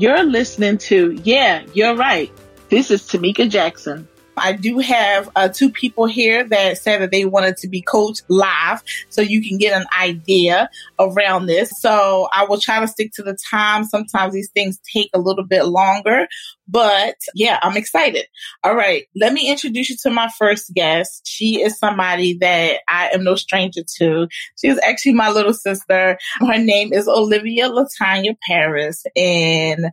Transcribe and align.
You're 0.00 0.24
listening 0.24 0.78
to 0.88 1.12
Yeah, 1.24 1.62
You're 1.74 1.94
Right. 1.94 2.32
This 2.70 2.90
is 2.90 3.02
Tameka 3.02 3.50
Jackson. 3.50 4.08
I 4.36 4.52
do 4.52 4.78
have 4.78 5.30
uh, 5.36 5.48
two 5.48 5.70
people 5.70 6.06
here 6.06 6.44
that 6.44 6.78
said 6.78 7.02
that 7.02 7.10
they 7.10 7.24
wanted 7.24 7.56
to 7.58 7.68
be 7.68 7.82
coached 7.82 8.22
live 8.28 8.82
so 9.08 9.20
you 9.20 9.46
can 9.46 9.58
get 9.58 9.78
an 9.78 9.86
idea 9.98 10.70
around 10.98 11.46
this. 11.46 11.72
So 11.80 12.28
I 12.32 12.44
will 12.44 12.60
try 12.60 12.80
to 12.80 12.88
stick 12.88 13.12
to 13.14 13.22
the 13.22 13.36
time. 13.50 13.84
Sometimes 13.84 14.32
these 14.32 14.50
things 14.50 14.80
take 14.92 15.10
a 15.14 15.18
little 15.18 15.44
bit 15.44 15.66
longer, 15.66 16.26
but 16.68 17.16
yeah, 17.34 17.58
I'm 17.62 17.76
excited. 17.76 18.26
All 18.62 18.74
right. 18.74 19.06
Let 19.16 19.32
me 19.32 19.50
introduce 19.50 19.90
you 19.90 19.96
to 20.02 20.10
my 20.10 20.30
first 20.38 20.72
guest. 20.74 21.26
She 21.26 21.62
is 21.62 21.78
somebody 21.78 22.38
that 22.38 22.80
I 22.88 23.08
am 23.08 23.24
no 23.24 23.34
stranger 23.34 23.82
to. 23.98 24.28
She 24.60 24.68
is 24.68 24.80
actually 24.82 25.14
my 25.14 25.30
little 25.30 25.54
sister. 25.54 26.18
Her 26.40 26.58
name 26.58 26.92
is 26.92 27.08
Olivia 27.08 27.68
Latanya 27.68 28.36
Paris 28.48 29.04
and 29.16 29.90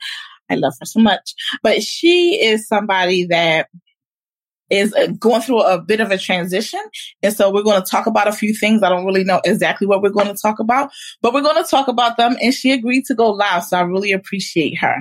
I 0.49 0.55
love 0.55 0.73
her 0.79 0.85
so 0.85 0.99
much, 0.99 1.33
but 1.61 1.83
she 1.83 2.41
is 2.41 2.67
somebody 2.67 3.25
that 3.25 3.67
is 4.69 4.93
going 5.19 5.41
through 5.41 5.61
a 5.61 5.81
bit 5.81 5.99
of 5.99 6.11
a 6.11 6.17
transition. 6.17 6.81
And 7.23 7.33
so 7.33 7.51
we're 7.51 7.63
going 7.63 7.81
to 7.81 7.89
talk 7.89 8.07
about 8.07 8.27
a 8.27 8.33
few 8.33 8.53
things. 8.53 8.83
I 8.83 8.89
don't 8.89 9.05
really 9.05 9.23
know 9.23 9.41
exactly 9.45 9.87
what 9.87 10.01
we're 10.01 10.09
going 10.09 10.27
to 10.27 10.41
talk 10.41 10.59
about, 10.59 10.91
but 11.21 11.33
we're 11.33 11.41
going 11.41 11.61
to 11.63 11.69
talk 11.69 11.87
about 11.87 12.17
them. 12.17 12.35
And 12.41 12.53
she 12.53 12.71
agreed 12.71 13.05
to 13.05 13.15
go 13.15 13.31
live. 13.31 13.63
So 13.63 13.77
I 13.77 13.81
really 13.81 14.11
appreciate 14.11 14.77
her. 14.79 14.97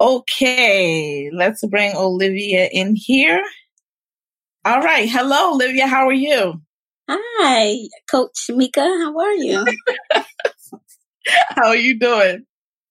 Okay. 0.00 1.30
Let's 1.32 1.64
bring 1.66 1.94
Olivia 1.96 2.68
in 2.72 2.94
here. 2.96 3.42
All 4.64 4.80
right. 4.80 5.08
Hello, 5.08 5.52
Olivia. 5.52 5.86
How 5.86 6.08
are 6.08 6.12
you? 6.12 6.60
Hi, 7.08 7.76
Coach 8.10 8.50
Mika. 8.50 8.80
How 8.80 9.16
are 9.16 9.34
you? 9.34 9.64
how 11.50 11.68
are 11.68 11.76
you 11.76 11.98
doing? 11.98 12.46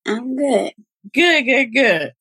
I'm 0.07 0.37
good. 0.37 0.71
Good, 1.13 1.43
good, 1.43 1.73
good. 1.73 2.13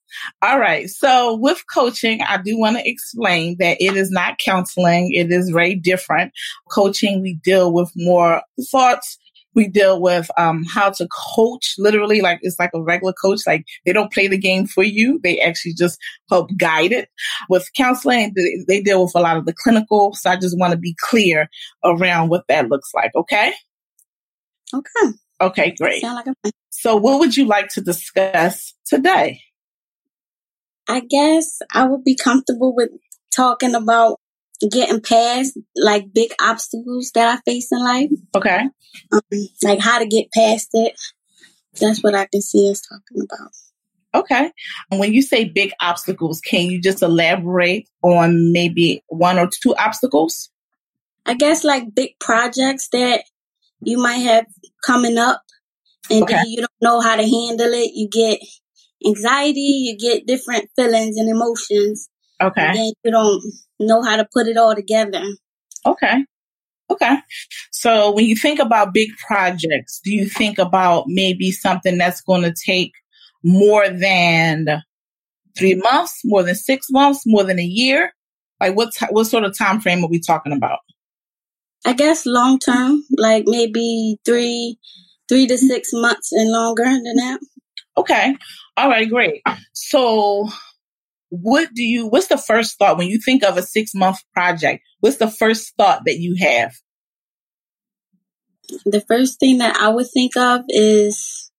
All 0.42 0.58
right. 0.58 0.88
So 0.88 1.36
with 1.36 1.62
coaching, 1.72 2.20
I 2.22 2.38
do 2.38 2.58
want 2.58 2.76
to 2.76 2.88
explain 2.88 3.56
that 3.58 3.78
it 3.80 3.96
is 3.96 4.10
not 4.10 4.38
counseling. 4.38 5.12
It 5.12 5.30
is 5.30 5.50
very 5.50 5.74
different. 5.74 6.32
Coaching, 6.70 7.22
we 7.22 7.34
deal 7.44 7.72
with 7.72 7.90
more 7.96 8.42
thoughts. 8.70 9.18
We 9.54 9.68
deal 9.68 10.00
with 10.00 10.28
um, 10.36 10.64
how 10.64 10.90
to 10.90 11.06
coach, 11.36 11.76
literally, 11.78 12.20
like 12.20 12.40
it's 12.42 12.58
like 12.58 12.70
a 12.74 12.82
regular 12.82 13.12
coach. 13.12 13.42
Like 13.46 13.64
they 13.86 13.92
don't 13.92 14.12
play 14.12 14.26
the 14.26 14.36
game 14.36 14.66
for 14.66 14.82
you; 14.82 15.20
they 15.22 15.38
actually 15.40 15.74
just 15.74 15.96
help 16.28 16.50
guide 16.56 16.90
it. 16.90 17.08
With 17.48 17.70
counseling, 17.76 18.32
they, 18.34 18.64
they 18.66 18.82
deal 18.82 19.04
with 19.04 19.12
a 19.14 19.20
lot 19.20 19.36
of 19.36 19.46
the 19.46 19.54
clinical. 19.54 20.12
So 20.14 20.30
I 20.30 20.36
just 20.36 20.58
want 20.58 20.72
to 20.72 20.76
be 20.76 20.96
clear 21.08 21.48
around 21.84 22.30
what 22.30 22.48
that 22.48 22.68
looks 22.68 22.90
like. 22.94 23.12
Okay. 23.14 23.52
Okay. 24.74 25.16
Okay, 25.40 25.74
great. 25.78 26.02
Like 26.02 26.26
a- 26.26 26.50
so, 26.70 26.96
what 26.96 27.20
would 27.20 27.36
you 27.36 27.46
like 27.46 27.68
to 27.70 27.80
discuss 27.80 28.74
today? 28.86 29.40
I 30.88 31.00
guess 31.00 31.60
I 31.72 31.86
would 31.86 32.04
be 32.04 32.16
comfortable 32.16 32.74
with 32.74 32.90
talking 33.34 33.74
about 33.74 34.20
getting 34.70 35.00
past 35.00 35.58
like 35.76 36.12
big 36.12 36.32
obstacles 36.40 37.10
that 37.14 37.28
I 37.28 37.50
face 37.50 37.70
in 37.72 37.82
life. 37.82 38.10
Okay. 38.34 38.68
Um, 39.12 39.20
like 39.62 39.80
how 39.80 39.98
to 39.98 40.06
get 40.06 40.32
past 40.32 40.70
it. 40.72 40.98
That's 41.80 42.02
what 42.02 42.14
I 42.14 42.26
can 42.26 42.40
see 42.40 42.70
us 42.70 42.82
talking 42.82 43.26
about. 43.30 43.50
Okay. 44.14 44.52
When 44.90 45.12
you 45.12 45.22
say 45.22 45.44
big 45.44 45.72
obstacles, 45.80 46.40
can 46.40 46.70
you 46.70 46.80
just 46.80 47.02
elaborate 47.02 47.88
on 48.02 48.52
maybe 48.52 49.02
one 49.08 49.38
or 49.38 49.48
two 49.48 49.74
obstacles? 49.74 50.50
I 51.26 51.34
guess 51.34 51.64
like 51.64 51.94
big 51.94 52.18
projects 52.20 52.88
that 52.92 53.24
you 53.80 53.98
might 53.98 54.18
have 54.18 54.46
coming 54.84 55.18
up 55.18 55.42
and 56.10 56.22
okay. 56.22 56.42
you 56.46 56.58
don't 56.58 56.70
know 56.80 57.00
how 57.00 57.16
to 57.16 57.22
handle 57.22 57.72
it. 57.72 57.92
You 57.94 58.08
get 58.08 58.38
anxiety, 59.06 59.60
you 59.60 59.98
get 59.98 60.26
different 60.26 60.68
feelings 60.76 61.16
and 61.16 61.28
emotions. 61.28 62.08
Okay. 62.40 62.62
And 62.62 62.76
then 62.76 62.92
you 63.04 63.10
don't 63.10 63.42
know 63.80 64.02
how 64.02 64.16
to 64.16 64.26
put 64.32 64.46
it 64.46 64.56
all 64.56 64.74
together. 64.74 65.22
Okay. 65.86 66.24
Okay. 66.90 67.16
So 67.70 68.12
when 68.12 68.26
you 68.26 68.36
think 68.36 68.60
about 68.60 68.94
big 68.94 69.10
projects, 69.26 70.00
do 70.04 70.12
you 70.12 70.28
think 70.28 70.58
about 70.58 71.04
maybe 71.06 71.50
something 71.50 71.96
that's 71.96 72.20
going 72.20 72.42
to 72.42 72.54
take 72.66 72.92
more 73.42 73.88
than 73.88 74.82
three 75.56 75.74
months, 75.74 76.20
more 76.24 76.42
than 76.42 76.54
six 76.54 76.86
months, 76.90 77.22
more 77.26 77.44
than 77.44 77.58
a 77.58 77.64
year? 77.64 78.12
Like 78.60 78.76
what, 78.76 78.92
t- 78.92 79.06
what 79.10 79.24
sort 79.24 79.44
of 79.44 79.56
time 79.56 79.80
frame 79.80 80.04
are 80.04 80.10
we 80.10 80.20
talking 80.20 80.52
about? 80.52 80.78
I 81.86 81.92
guess 81.92 82.26
long 82.26 82.58
term, 82.58 83.04
like 83.16 83.44
maybe 83.46 84.18
three, 84.24 84.78
three 85.28 85.46
to 85.46 85.58
six 85.58 85.90
months 85.92 86.32
and 86.32 86.50
longer 86.50 86.84
than 86.84 87.16
that. 87.16 87.40
Okay. 87.96 88.36
All 88.76 88.88
right, 88.88 89.08
great. 89.08 89.42
So 89.72 90.48
what 91.30 91.70
do 91.74 91.82
you 91.82 92.06
what's 92.06 92.28
the 92.28 92.38
first 92.38 92.78
thought 92.78 92.98
when 92.98 93.08
you 93.08 93.18
think 93.18 93.42
of 93.42 93.56
a 93.56 93.62
6 93.62 93.94
month 93.94 94.18
project? 94.32 94.82
What's 95.00 95.16
the 95.16 95.30
first 95.30 95.74
thought 95.76 96.02
that 96.06 96.18
you 96.18 96.36
have? 96.40 96.72
The 98.84 99.00
first 99.00 99.40
thing 99.40 99.58
that 99.58 99.76
I 99.76 99.88
would 99.88 100.06
think 100.12 100.36
of 100.36 100.62
is 100.68 101.50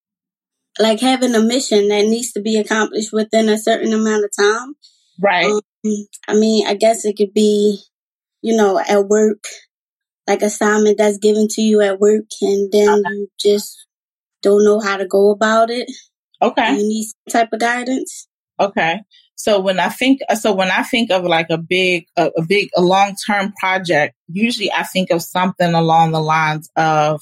like 0.79 0.99
having 0.99 1.35
a 1.35 1.41
mission 1.41 1.87
that 1.89 2.05
needs 2.05 2.31
to 2.33 2.41
be 2.41 2.57
accomplished 2.57 3.13
within 3.13 3.49
a 3.49 3.57
certain 3.57 3.93
amount 3.93 4.25
of 4.25 4.31
time. 4.37 4.75
Right. 5.21 5.45
Um, 5.45 5.61
I 6.27 6.33
mean, 6.33 6.67
I 6.67 6.73
guess 6.73 7.05
it 7.05 7.15
could 7.15 7.33
be, 7.33 7.79
you 8.41 8.57
know, 8.57 8.79
at 8.79 9.07
work, 9.07 9.43
like 10.27 10.41
assignment 10.41 10.97
that's 10.97 11.17
given 11.17 11.47
to 11.51 11.61
you 11.61 11.81
at 11.81 11.99
work, 11.99 12.25
and 12.41 12.71
then 12.71 13.03
you 13.05 13.27
just 13.39 13.85
don't 14.41 14.65
know 14.65 14.79
how 14.79 14.97
to 14.97 15.07
go 15.07 15.31
about 15.31 15.69
it. 15.69 15.89
Okay. 16.41 16.71
You 16.71 16.87
need 16.87 17.05
some 17.05 17.41
type 17.41 17.53
of 17.53 17.59
guidance. 17.59 18.27
Okay. 18.59 19.01
So 19.35 19.59
when 19.59 19.79
I 19.79 19.89
think, 19.89 20.21
so 20.39 20.53
when 20.53 20.71
I 20.71 20.83
think 20.83 21.11
of 21.11 21.23
like 21.23 21.47
a 21.49 21.57
big, 21.57 22.07
a, 22.15 22.31
a 22.37 22.41
big, 22.41 22.69
a 22.75 22.81
long 22.81 23.15
term 23.27 23.53
project, 23.59 24.15
usually 24.27 24.71
I 24.71 24.83
think 24.83 25.11
of 25.11 25.21
something 25.21 25.73
along 25.73 26.11
the 26.11 26.21
lines 26.21 26.69
of 26.75 27.21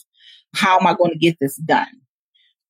how 0.54 0.80
am 0.80 0.88
I 0.88 0.94
going 0.94 1.12
to 1.12 1.18
get 1.18 1.38
this 1.40 1.56
done? 1.56 1.88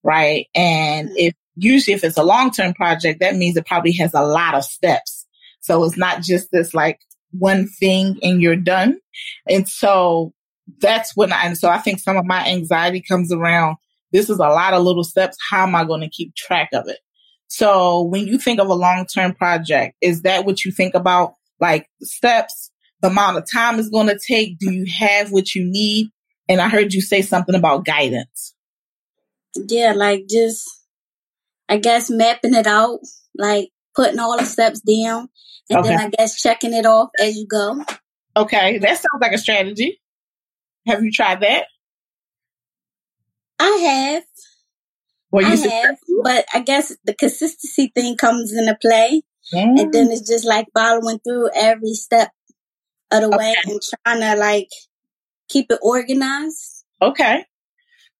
Right. 0.03 0.47
And 0.55 1.09
mm-hmm. 1.09 1.17
if 1.17 1.33
usually 1.55 1.93
if 1.93 2.03
it's 2.03 2.17
a 2.17 2.23
long 2.23 2.51
term 2.51 2.73
project, 2.73 3.19
that 3.19 3.35
means 3.35 3.57
it 3.57 3.65
probably 3.65 3.93
has 3.93 4.13
a 4.13 4.21
lot 4.21 4.55
of 4.55 4.63
steps. 4.63 5.25
So 5.59 5.83
it's 5.83 5.97
not 5.97 6.21
just 6.21 6.49
this 6.51 6.73
like 6.73 6.99
one 7.31 7.67
thing 7.67 8.19
and 8.21 8.41
you're 8.41 8.55
done. 8.55 8.99
And 9.47 9.67
so 9.67 10.33
that's 10.79 11.15
when 11.15 11.33
I, 11.33 11.45
and 11.45 11.57
so 11.57 11.69
I 11.69 11.79
think 11.79 11.99
some 11.99 12.17
of 12.17 12.25
my 12.25 12.45
anxiety 12.47 13.01
comes 13.01 13.31
around 13.31 13.77
this 14.13 14.29
is 14.29 14.37
a 14.37 14.47
lot 14.47 14.73
of 14.73 14.83
little 14.83 15.03
steps. 15.03 15.37
How 15.49 15.63
am 15.63 15.75
I 15.75 15.83
going 15.83 16.01
to 16.01 16.09
keep 16.09 16.35
track 16.35 16.69
of 16.73 16.87
it? 16.87 16.99
So 17.47 18.03
when 18.03 18.27
you 18.27 18.37
think 18.37 18.59
of 18.59 18.67
a 18.67 18.73
long 18.73 19.05
term 19.05 19.33
project, 19.33 19.95
is 20.01 20.21
that 20.21 20.45
what 20.45 20.63
you 20.63 20.71
think 20.71 20.93
about? 20.93 21.33
Like 21.59 21.87
steps, 22.01 22.71
the 23.01 23.09
amount 23.09 23.37
of 23.37 23.51
time 23.51 23.79
it's 23.79 23.89
going 23.89 24.07
to 24.07 24.19
take? 24.19 24.57
Do 24.59 24.71
you 24.71 24.85
have 24.97 25.31
what 25.31 25.53
you 25.53 25.65
need? 25.65 26.09
And 26.47 26.61
I 26.61 26.69
heard 26.69 26.93
you 26.93 27.01
say 27.01 27.21
something 27.21 27.55
about 27.55 27.85
guidance. 27.85 28.55
Yeah, 29.55 29.93
like 29.93 30.23
just, 30.29 30.67
I 31.69 31.77
guess, 31.77 32.09
mapping 32.09 32.55
it 32.55 32.67
out, 32.67 32.99
like 33.37 33.69
putting 33.95 34.19
all 34.19 34.37
the 34.37 34.45
steps 34.45 34.81
down, 34.81 35.29
and 35.69 35.79
okay. 35.79 35.89
then 35.89 35.99
I 35.99 36.09
guess 36.09 36.41
checking 36.41 36.73
it 36.73 36.85
off 36.85 37.09
as 37.19 37.35
you 37.35 37.47
go. 37.47 37.83
Okay, 38.35 38.79
that 38.79 38.95
sounds 38.95 39.21
like 39.21 39.31
a 39.31 39.37
strategy. 39.37 40.01
Have 40.87 41.03
you 41.03 41.11
tried 41.11 41.41
that? 41.41 41.65
I 43.63 43.77
have. 43.77 44.23
Well, 45.31 45.45
I 45.45 45.55
have, 45.55 45.97
but 46.23 46.45
I 46.53 46.59
guess 46.59 46.95
the 47.05 47.13
consistency 47.13 47.91
thing 47.95 48.17
comes 48.17 48.53
into 48.53 48.77
play, 48.79 49.23
mm. 49.53 49.79
and 49.79 49.91
then 49.91 50.11
it's 50.11 50.27
just 50.27 50.45
like 50.45 50.67
following 50.75 51.19
through 51.19 51.49
every 51.55 51.93
step 51.93 52.29
of 53.11 53.21
the 53.21 53.27
okay. 53.27 53.37
way 53.37 53.55
and 53.65 53.79
trying 53.81 54.19
to 54.19 54.39
like 54.39 54.69
keep 55.49 55.71
it 55.71 55.79
organized. 55.81 56.85
Okay. 57.01 57.45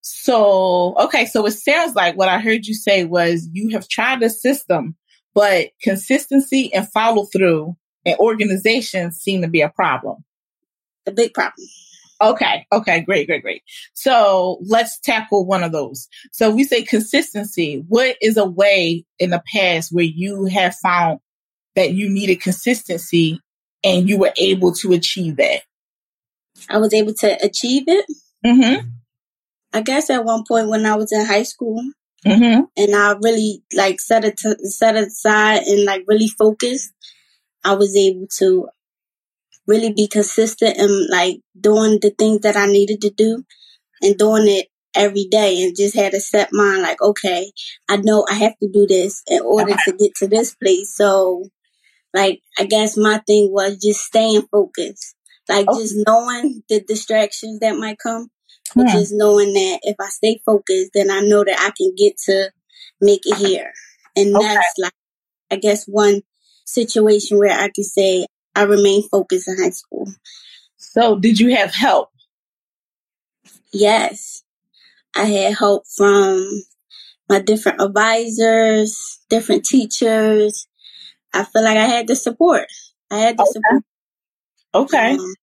So, 0.02 0.96
okay, 1.00 1.26
so 1.26 1.46
it 1.46 1.52
sounds 1.52 1.96
like 1.96 2.17
what 2.17 2.29
I 2.29 2.40
heard 2.40 2.66
you 2.66 2.73
say 2.73 3.06
was 3.06 3.47
you 3.53 3.70
have 3.70 3.88
tried 3.88 4.22
the 4.22 4.29
system, 4.29 4.96
but 5.34 5.70
consistency 5.82 6.73
and 6.73 6.90
follow 6.90 7.26
through 7.26 7.78
and 8.06 8.17
organization 8.20 9.12
seem 9.12 9.41
to 9.44 9.47
be 9.47 9.62
a 9.62 9.70
problem. 9.70 10.23
A 11.06 11.12
big 11.12 11.34
problem. 11.34 11.67
Okay. 12.22 12.66
Okay. 12.72 13.02
Great. 13.02 13.28
Great. 13.28 13.42
Great. 13.42 13.64
So 13.94 14.60
let's 14.66 15.00
tackle 15.00 15.46
one 15.46 15.64
of 15.64 15.72
those. 15.72 16.08
So 16.32 16.50
we 16.52 16.64
say 16.64 16.84
consistency. 16.84 17.84
What 17.88 18.18
is 18.22 18.38
a 18.38 18.46
way 18.46 19.06
in 19.20 19.32
the 19.32 19.44
past 19.54 19.92
where 19.92 20.06
you 20.06 20.46
have 20.46 20.76
found 20.76 21.20
that 21.76 21.92
you 21.92 22.10
needed 22.10 22.42
consistency 22.42 23.40
and 23.84 24.08
you 24.08 24.18
were 24.18 24.32
able 24.38 24.74
to 24.76 24.94
achieve 24.94 25.38
that? 25.38 25.62
I 26.70 26.78
was 26.78 26.94
able 26.94 27.14
to 27.16 27.46
achieve 27.46 27.84
it. 27.88 28.06
Mm-hmm. 28.46 28.88
I 29.74 29.82
guess 29.82 30.10
at 30.10 30.24
one 30.24 30.44
point 30.48 30.70
when 30.70 30.86
I 30.86 30.96
was 30.96 31.12
in 31.12 31.26
high 31.26 31.44
school, 31.44 31.84
mm-hmm. 32.26 32.62
and 32.78 32.96
I 32.96 33.16
really 33.22 33.64
like 33.74 34.00
set 34.00 34.24
it 34.24 34.38
to, 34.38 34.56
set 34.60 34.96
it 34.96 35.08
aside 35.08 35.64
and 35.64 35.84
like 35.84 36.04
really 36.08 36.28
focused, 36.28 36.92
I 37.64 37.74
was 37.74 37.96
able 37.96 38.28
to 38.38 38.70
really 39.68 39.94
be 39.94 40.08
consistent 40.08 40.78
and 40.78 41.10
like 41.10 41.40
doing 41.60 42.00
the 42.02 42.12
things 42.18 42.42
that 42.42 42.56
I 42.56 42.66
needed 42.66 43.02
to 43.02 43.10
do 43.10 43.44
and 44.02 44.18
doing 44.18 44.48
it 44.48 44.68
every 44.96 45.26
day 45.26 45.64
and 45.64 45.76
just 45.76 45.96
had 45.96 46.14
a 46.14 46.20
set 46.20 46.50
mind 46.52 46.82
like, 46.82 47.02
okay, 47.02 47.52
I 47.90 47.98
know 47.98 48.26
I 48.30 48.36
have 48.36 48.58
to 48.60 48.70
do 48.72 48.86
this 48.88 49.24
in 49.28 49.42
order 49.42 49.74
to 49.86 49.92
get 49.94 50.12
to 50.18 50.28
this 50.28 50.56
place. 50.56 50.96
So 50.96 51.46
like 52.14 52.42
I 52.60 52.66
guess 52.66 52.98
my 52.98 53.20
thing 53.26 53.50
was 53.52 53.78
just 53.78 54.02
staying 54.02 54.44
focused. 54.52 55.16
Like 55.50 55.66
oh. 55.68 55.80
just 55.80 55.96
knowing 56.08 56.64
the 56.70 56.82
distractions 56.82 57.60
that 57.60 57.76
might 57.76 57.98
come. 58.02 58.30
But 58.76 58.88
yeah. 58.88 58.94
just 58.94 59.14
knowing 59.14 59.54
that 59.54 59.80
if 59.84 59.96
I 60.00 60.08
stay 60.08 60.42
focused, 60.46 60.92
then 60.94 61.12
I 61.12 61.22
know 61.22 61.44
that 61.44 61.60
I 61.60 61.72
can 61.78 61.94
get 61.98 62.18
to 62.26 62.52
make 63.02 63.22
it 63.26 63.38
here. 63.38 63.72
And 64.16 64.36
okay. 64.36 64.48
that's 64.48 64.74
like 64.78 64.94
I 65.52 65.58
guess 65.58 65.86
one 65.86 66.22
situation 66.66 67.38
where 67.38 67.52
I 67.52 67.70
can 67.74 67.84
say 67.84 68.26
I 68.55 68.64
remained 68.64 69.09
focused 69.09 69.47
in 69.47 69.58
high 69.58 69.72
school. 69.72 70.08
So 70.78 71.17
did 71.17 71.40
you 71.40 71.55
have 71.55 71.73
help? 71.73 72.09
Yes. 73.72 74.44
I 75.16 75.26
had 75.26 75.58
help 75.58 75.85
from 75.88 76.64
my 77.29 77.40
different 77.40 77.82
advisors, 77.82 79.20
different 79.29 79.66
teachers. 79.66 80.67
I 81.34 81.44
feel 81.44 81.64
like 81.64 81.78
I 81.78 81.85
had 81.85 82.08
the 82.08 82.16
support. 82.16 82.67
I 83.09 83.17
had 83.17 83.38
the 83.38 83.44
okay. 83.44 83.52
support. 83.52 83.84
Okay. 84.76 85.14
Um, 85.14 85.34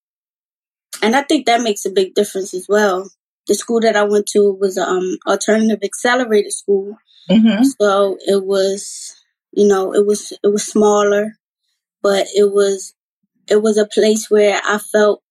and 1.02 1.16
I 1.16 1.22
think 1.22 1.46
that 1.46 1.62
makes 1.62 1.84
a 1.84 1.90
big 1.90 2.14
difference 2.14 2.54
as 2.54 2.66
well. 2.68 3.10
The 3.46 3.54
school 3.54 3.80
that 3.80 3.96
I 3.96 4.04
went 4.04 4.26
to 4.28 4.52
was 4.52 4.78
um 4.78 5.18
alternative 5.26 5.80
accelerated 5.82 6.52
school. 6.52 6.96
Mm-hmm. 7.28 7.64
So 7.80 8.18
it 8.20 8.44
was, 8.44 9.16
you 9.52 9.66
know, 9.66 9.94
it 9.94 10.06
was 10.06 10.32
it 10.44 10.48
was 10.48 10.64
smaller, 10.64 11.36
but 12.02 12.26
it 12.34 12.52
was 12.52 12.94
it 13.50 13.62
was 13.62 13.76
a 13.76 13.86
place 13.86 14.30
where 14.30 14.60
I 14.64 14.78
felt 14.78 15.22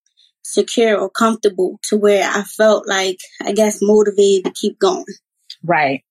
secure 0.43 0.97
or 0.97 1.09
comfortable 1.09 1.79
to 1.83 1.97
where 1.97 2.29
I 2.29 2.43
felt 2.43 2.87
like, 2.87 3.19
I 3.41 3.53
guess, 3.53 3.79
motivated 3.81 4.45
to 4.45 4.51
keep 4.51 4.79
going. 4.79 5.05
Right. 5.63 6.03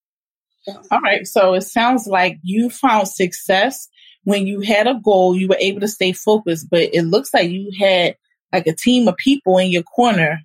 All 0.90 1.00
right. 1.00 1.26
So 1.26 1.55
it 1.55 1.62
sounds 1.62 2.06
like 2.06 2.38
you 2.43 2.70
found 2.70 3.08
success 3.08 3.88
when 4.25 4.46
you 4.46 4.60
had 4.60 4.87
a 4.87 5.00
goal, 5.02 5.37
you 5.37 5.49
were 5.49 5.56
able 5.58 5.81
to 5.81 5.88
stay 5.88 6.12
focused, 6.12 6.69
but 6.70 6.90
it 6.93 7.02
looks 7.02 7.32
like 7.32 7.50
you 7.50 7.70
had 7.78 8.16
like 8.52 8.66
a 8.66 8.75
team 8.75 9.08
of 9.08 9.16
people 9.16 9.58
in 9.58 9.70
your 9.70 9.82
corner 9.82 10.40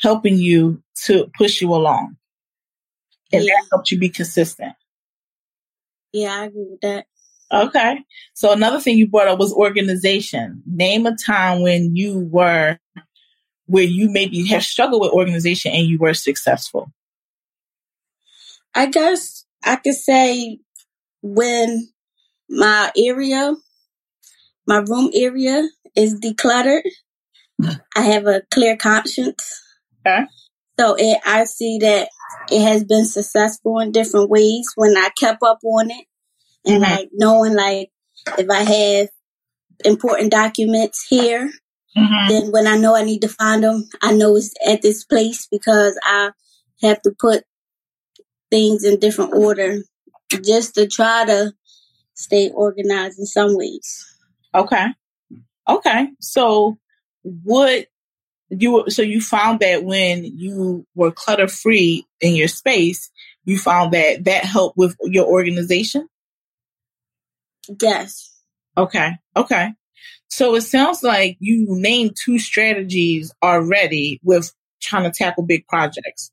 helping 0.00 0.36
you 0.36 0.82
to 1.06 1.28
push 1.36 1.60
you 1.60 1.74
along. 1.74 2.16
And 3.32 3.44
yeah. 3.44 3.54
that 3.54 3.68
helped 3.72 3.90
you 3.90 3.98
be 3.98 4.08
consistent. 4.08 4.72
Yeah, 6.12 6.32
I 6.32 6.44
agree 6.44 6.66
with 6.70 6.80
that. 6.82 7.06
Okay. 7.52 7.98
So 8.34 8.52
another 8.52 8.80
thing 8.80 8.98
you 8.98 9.08
brought 9.08 9.28
up 9.28 9.38
was 9.38 9.52
organization. 9.52 10.62
Name 10.66 11.06
a 11.06 11.16
time 11.16 11.62
when 11.62 11.96
you 11.96 12.28
were 12.30 12.78
where 13.68 13.84
you 13.84 14.10
maybe 14.10 14.46
have 14.46 14.64
struggled 14.64 15.02
with 15.02 15.12
organization 15.12 15.72
and 15.72 15.86
you 15.86 15.98
were 15.98 16.14
successful? 16.14 16.90
I 18.74 18.86
guess 18.86 19.44
I 19.62 19.76
could 19.76 19.94
say 19.94 20.58
when 21.22 21.88
my 22.48 22.90
area, 22.96 23.54
my 24.66 24.78
room 24.78 25.10
area 25.14 25.68
is 25.94 26.18
decluttered, 26.18 26.82
I 27.94 28.00
have 28.00 28.26
a 28.26 28.42
clear 28.50 28.76
conscience. 28.76 29.62
Okay. 30.06 30.24
So 30.80 30.94
it, 30.98 31.18
I 31.26 31.44
see 31.44 31.78
that 31.82 32.08
it 32.50 32.62
has 32.62 32.84
been 32.84 33.04
successful 33.04 33.80
in 33.80 33.92
different 33.92 34.30
ways 34.30 34.72
when 34.76 34.96
I 34.96 35.10
kept 35.18 35.42
up 35.42 35.58
on 35.62 35.90
it 35.90 36.06
and 36.68 36.82
mm-hmm. 36.82 36.92
like 36.92 37.08
knowing 37.12 37.54
like 37.54 37.90
if 38.38 38.48
I 38.50 38.62
have 38.62 39.08
important 39.84 40.30
documents 40.30 41.06
here, 41.08 41.50
Mm-hmm. 41.98 42.28
Then 42.28 42.52
when 42.52 42.66
I 42.66 42.76
know 42.76 42.94
I 42.94 43.02
need 43.02 43.22
to 43.22 43.28
find 43.28 43.62
them, 43.62 43.88
I 44.02 44.12
know 44.12 44.36
it's 44.36 44.52
at 44.66 44.82
this 44.82 45.04
place 45.04 45.48
because 45.50 45.98
I 46.04 46.30
have 46.82 47.00
to 47.02 47.12
put 47.18 47.44
things 48.50 48.84
in 48.84 49.00
different 49.00 49.34
order 49.34 49.78
just 50.44 50.74
to 50.74 50.86
try 50.86 51.24
to 51.24 51.52
stay 52.14 52.50
organized 52.50 53.18
in 53.18 53.26
some 53.26 53.56
ways. 53.56 54.06
Okay. 54.54 54.86
Okay. 55.68 56.08
So 56.20 56.78
what 57.22 57.86
you 58.50 58.84
so 58.88 59.02
you 59.02 59.20
found 59.20 59.60
that 59.60 59.84
when 59.84 60.24
you 60.24 60.86
were 60.94 61.10
clutter 61.10 61.48
free 61.48 62.06
in 62.20 62.34
your 62.34 62.48
space, 62.48 63.10
you 63.44 63.58
found 63.58 63.92
that 63.92 64.24
that 64.24 64.44
helped 64.44 64.76
with 64.76 64.96
your 65.02 65.26
organization? 65.26 66.08
Yes. 67.80 68.34
Okay. 68.76 69.12
Okay. 69.36 69.72
So 70.28 70.54
it 70.54 70.62
sounds 70.62 71.02
like 71.02 71.36
you 71.40 71.66
named 71.68 72.16
two 72.22 72.38
strategies 72.38 73.32
already 73.42 74.20
with 74.22 74.52
trying 74.80 75.04
to 75.04 75.10
tackle 75.10 75.44
big 75.44 75.66
projects. 75.66 76.30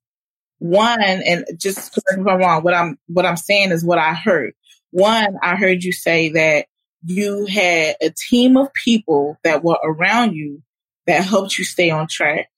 One, 0.59 1.01
and 1.01 1.45
just 1.57 1.93
correct 1.93 2.17
me 2.17 2.21
if 2.21 2.27
I'm 2.27 2.39
wrong, 2.39 2.63
what 2.63 2.73
I'm 2.73 2.97
what 3.07 3.25
I'm 3.25 3.37
saying 3.37 3.71
is 3.71 3.83
what 3.83 3.97
I 3.99 4.13
heard. 4.13 4.53
One, 4.91 5.37
I 5.41 5.55
heard 5.55 5.83
you 5.83 5.91
say 5.91 6.29
that 6.29 6.67
you 7.03 7.45
had 7.45 7.95
a 8.01 8.09
team 8.09 8.57
of 8.57 8.73
people 8.73 9.37
that 9.43 9.63
were 9.63 9.79
around 9.83 10.33
you 10.33 10.63
that 11.07 11.23
helped 11.23 11.57
you 11.57 11.63
stay 11.65 11.89
on 11.89 12.07
track. 12.07 12.49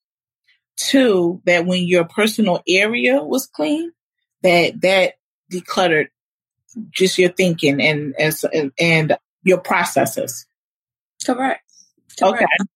Two, 0.78 1.42
that 1.46 1.66
when 1.66 1.84
your 1.84 2.06
personal 2.06 2.62
area 2.68 3.24
was 3.24 3.48
clean, 3.48 3.92
that 4.44 4.82
that 4.82 5.14
decluttered 5.52 6.08
just 6.92 7.18
your 7.18 7.30
thinking 7.30 7.82
and 7.82 8.16
and, 8.20 8.72
and 8.80 9.18
your 9.44 9.60
processes. 9.60 10.46
Correct. 11.26 11.64
Correct. 12.20 12.44
Okay. 12.44 12.68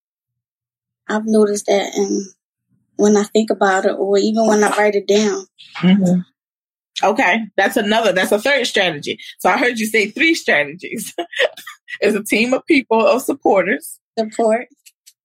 I've 1.09 1.25
noticed 1.25 1.65
that, 1.65 1.93
and 1.95 2.25
when 2.95 3.17
I 3.17 3.23
think 3.23 3.49
about 3.49 3.85
it, 3.85 3.95
or 3.97 4.17
even 4.17 4.47
when 4.47 4.63
I 4.63 4.69
write 4.77 4.95
it 4.95 5.07
down. 5.07 5.45
Mm-hmm. 5.77 6.21
Okay, 7.03 7.45
that's 7.57 7.77
another. 7.77 8.13
That's 8.13 8.31
a 8.31 8.39
third 8.39 8.67
strategy. 8.67 9.19
So 9.39 9.49
I 9.49 9.57
heard 9.57 9.79
you 9.79 9.87
say 9.87 10.11
three 10.11 10.35
strategies. 10.35 11.13
it's 11.99 12.15
a 12.15 12.23
team 12.23 12.53
of 12.53 12.65
people 12.65 13.05
of 13.05 13.21
supporters. 13.21 13.99
Support. 14.19 14.67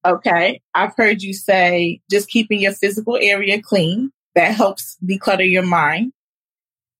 Okay, 0.05 0.63
I've 0.75 0.95
heard 0.97 1.23
you 1.23 1.35
say 1.35 2.01
just 2.11 2.29
keeping 2.29 2.61
your 2.61 2.73
physical 2.73 3.19
area 3.21 3.61
clean. 3.61 4.13
That 4.35 4.55
helps 4.55 4.97
declutter 5.05 5.51
your 5.51 5.65
mind. 5.65 6.13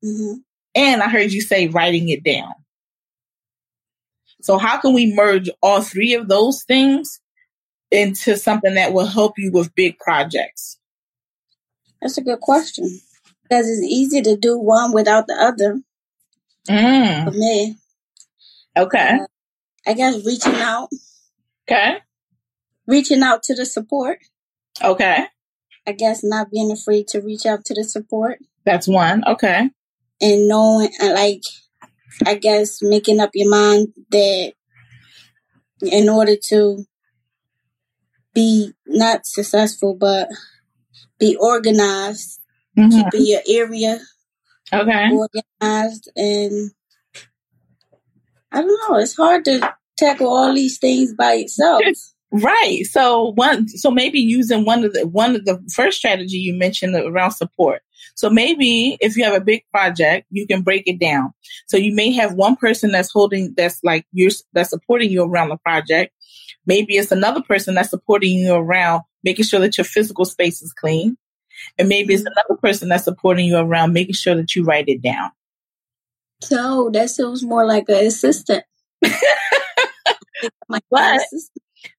Mm-hmm. 0.05 0.39
And 0.77 1.03
I 1.03 1.09
heard 1.09 1.33
you 1.33 1.41
say 1.41 1.69
writing 1.69 2.11
it 2.11 2.23
down. 2.23 2.53
So 4.43 4.59
how 4.59 4.79
can 4.79 4.93
we 4.93 5.13
merge 5.13 5.51
all 5.63 5.81
three 5.81 6.15
of 6.15 6.29
those 6.29 6.63
things 6.63 7.21
into 7.91 8.37
something 8.37 8.75
that 8.75 8.93
will 8.93 9.07
help 9.07 9.33
you 9.39 9.51
with 9.51 9.75
big 9.75 9.99
projects? 9.99 10.79
That's 12.01 12.19
a 12.19 12.23
good 12.23 12.41
question. 12.41 13.01
Because 13.43 13.69
it's 13.69 13.83
easy 13.83 14.23
to 14.23 14.37
do 14.37 14.59
one 14.59 14.93
without 14.93 15.27
the 15.27 15.35
other. 15.35 15.81
Mm. 16.69 17.25
For 17.25 17.31
me. 17.31 17.77
Okay. 18.77 19.19
Uh, 19.21 19.27
I 19.87 19.95
guess 19.95 20.25
reaching 20.27 20.57
out. 20.57 20.89
Okay. 21.69 21.99
Reaching 22.87 23.23
out 23.23 23.43
to 23.45 23.55
the 23.55 23.65
support. 23.65 24.19
Okay. 24.83 25.27
I 25.87 25.93
guess 25.93 26.23
not 26.23 26.51
being 26.51 26.71
afraid 26.71 27.09
to 27.09 27.21
reach 27.21 27.47
out 27.47 27.65
to 27.67 27.75
the 27.75 27.85
support. 27.85 28.39
That's 28.65 28.87
one. 28.87 29.23
Okay. 29.27 29.71
And 30.21 30.49
knowing, 30.49 30.91
like, 31.01 31.43
I 32.25 32.37
guess 32.37 32.79
making 32.83 33.21
up 33.21 33.31
your 33.35 33.51
mind 33.51 33.89
that 34.11 34.53
in 35.83 36.09
order 36.09 36.37
to 36.49 36.85
be 38.33 38.73
not 38.87 39.27
successful 39.27 39.95
but 39.95 40.29
be 41.19 41.37
organized, 41.37 42.41
mm-hmm. 42.77 42.91
keeping 42.91 43.27
your 43.27 43.41
area 43.49 43.99
okay 44.73 45.11
organized 45.13 46.11
and 46.17 46.73
I 48.53 48.63
don't 48.63 48.81
know, 48.89 48.97
it's 48.97 49.17
hard 49.17 49.45
to 49.47 49.75
tackle 49.99 50.29
all 50.29 50.55
these 50.55 50.79
things 50.79 51.15
by 51.15 51.35
itself. 51.35 51.83
Right. 52.33 52.83
So 52.85 53.33
one 53.37 53.69
so 53.69 53.91
maybe 53.91 54.19
using 54.19 54.65
one 54.65 54.85
of 54.85 54.93
the 54.93 55.07
one 55.07 55.37
of 55.37 55.45
the 55.45 55.63
first 55.73 55.97
strategy 55.97 56.37
you 56.37 56.55
mentioned 56.55 56.97
around 56.97 57.31
support. 57.31 57.83
So 58.17 58.31
maybe 58.31 58.97
if 59.01 59.17
you 59.17 59.25
have 59.25 59.35
a 59.35 59.45
big 59.45 59.63
project, 59.71 60.27
you 60.31 60.47
can 60.47 60.63
break 60.63 60.85
it 60.87 60.99
down. 60.99 61.35
So 61.67 61.77
you 61.77 61.95
may 61.95 62.13
have 62.13 62.33
one 62.33 62.57
person 62.57 62.91
that's 62.91 63.13
holding, 63.13 63.53
that's 63.57 63.79
like 63.85 64.07
you're, 64.11 64.31
that's 64.55 64.71
supporting 64.71 65.11
you 65.11 65.23
around 65.23 65.51
the 65.51 65.59
project. 65.59 66.15
Maybe 66.65 66.97
it's 66.97 67.13
another 67.13 67.43
person 67.43 67.75
that's 67.75 67.91
supporting 67.91 68.39
you 68.39 68.55
around 68.55 69.03
making 69.23 69.45
sure 69.45 69.61
that 69.61 69.77
your 69.77 69.85
physical 69.85 70.25
space 70.25 70.63
is 70.63 70.73
clean. 70.73 71.19
And 71.79 71.91
maybe 71.91 72.15
it's 72.15 72.23
mm-hmm. 72.23 72.33
another 72.33 72.59
person 72.61 72.89
that's 72.89 73.05
supporting 73.05 73.47
you 73.47 73.59
around 73.59 73.93
making 73.93 74.15
sure 74.15 74.35
that 74.35 74.57
you 74.57 74.65
write 74.65 74.89
it 74.89 75.03
down. 75.03 75.31
So 76.41 76.91
that 76.95 77.11
sounds 77.11 77.45
more 77.45 77.67
like 77.67 77.85
an 77.89 78.07
assistant. 78.07 78.65
but, 80.91 81.21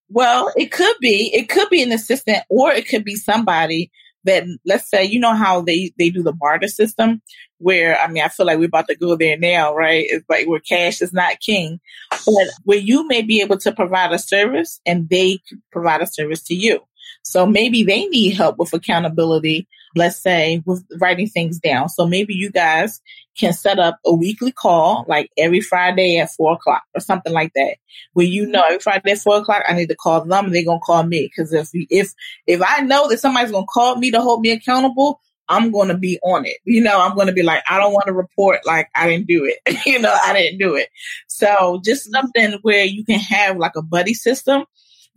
well, 0.08 0.52
it 0.56 0.72
could 0.72 0.96
be. 1.00 1.32
It 1.32 1.48
could 1.48 1.68
be 1.70 1.82
an 1.82 1.92
assistant, 1.92 2.42
or 2.50 2.72
it 2.72 2.88
could 2.88 3.04
be 3.04 3.14
somebody 3.14 3.92
that 4.28 4.44
let's 4.66 4.88
say 4.88 5.04
you 5.04 5.18
know 5.18 5.34
how 5.34 5.62
they 5.62 5.92
they 5.98 6.10
do 6.10 6.22
the 6.22 6.32
barter 6.32 6.68
system 6.68 7.22
where 7.58 7.98
I 7.98 8.08
mean 8.08 8.22
I 8.22 8.28
feel 8.28 8.46
like 8.46 8.58
we're 8.58 8.66
about 8.66 8.88
to 8.88 8.94
go 8.94 9.16
there 9.16 9.38
now, 9.38 9.74
right? 9.74 10.04
It's 10.08 10.28
like 10.28 10.46
where 10.46 10.60
cash 10.60 11.00
is 11.00 11.12
not 11.12 11.40
king, 11.40 11.80
but 12.10 12.46
where 12.64 12.78
you 12.78 13.06
may 13.06 13.22
be 13.22 13.40
able 13.40 13.58
to 13.58 13.72
provide 13.72 14.12
a 14.12 14.18
service 14.18 14.80
and 14.86 15.08
they 15.08 15.40
provide 15.72 16.02
a 16.02 16.06
service 16.06 16.42
to 16.44 16.54
you. 16.54 16.80
So 17.22 17.46
maybe 17.46 17.82
they 17.82 18.06
need 18.06 18.30
help 18.30 18.58
with 18.58 18.72
accountability, 18.72 19.68
let's 19.94 20.20
say 20.20 20.62
with 20.64 20.84
writing 20.98 21.28
things 21.28 21.58
down. 21.58 21.88
So 21.88 22.06
maybe 22.06 22.34
you 22.34 22.50
guys 22.50 23.00
can 23.38 23.52
set 23.52 23.78
up 23.78 23.98
a 24.04 24.12
weekly 24.14 24.52
call, 24.52 25.04
like 25.08 25.30
every 25.36 25.60
Friday 25.60 26.18
at 26.18 26.30
four 26.30 26.54
o'clock 26.54 26.82
or 26.94 27.00
something 27.00 27.32
like 27.32 27.52
that, 27.54 27.76
where 28.14 28.26
you 28.26 28.46
know 28.46 28.62
every 28.64 28.80
Friday 28.80 29.12
at 29.12 29.18
four 29.18 29.36
o'clock 29.36 29.62
I 29.68 29.74
need 29.74 29.88
to 29.88 29.96
call 29.96 30.24
them 30.24 30.46
and 30.46 30.54
they're 30.54 30.64
gonna 30.64 30.80
call 30.80 31.02
me. 31.02 31.30
Cause 31.36 31.52
if 31.52 31.70
if 31.72 32.12
if 32.46 32.62
I 32.66 32.80
know 32.80 33.08
that 33.08 33.20
somebody's 33.20 33.52
gonna 33.52 33.66
call 33.66 33.96
me 33.96 34.10
to 34.10 34.20
hold 34.20 34.40
me 34.40 34.50
accountable, 34.50 35.20
I'm 35.48 35.70
going 35.70 35.88
to 35.88 35.96
be 35.96 36.18
on 36.22 36.44
it. 36.44 36.58
You 36.64 36.82
know, 36.82 37.00
I'm 37.00 37.14
going 37.14 37.26
to 37.26 37.32
be 37.32 37.42
like, 37.42 37.62
I 37.68 37.78
don't 37.78 37.92
want 37.92 38.06
to 38.06 38.12
report 38.12 38.66
like 38.66 38.88
I 38.94 39.08
didn't 39.08 39.26
do 39.26 39.44
it. 39.44 39.78
you 39.86 39.98
know, 39.98 40.14
I 40.24 40.32
didn't 40.34 40.58
do 40.58 40.74
it. 40.74 40.88
So 41.26 41.80
just 41.84 42.10
something 42.10 42.58
where 42.62 42.84
you 42.84 43.04
can 43.04 43.18
have 43.18 43.56
like 43.56 43.76
a 43.76 43.82
buddy 43.82 44.14
system 44.14 44.64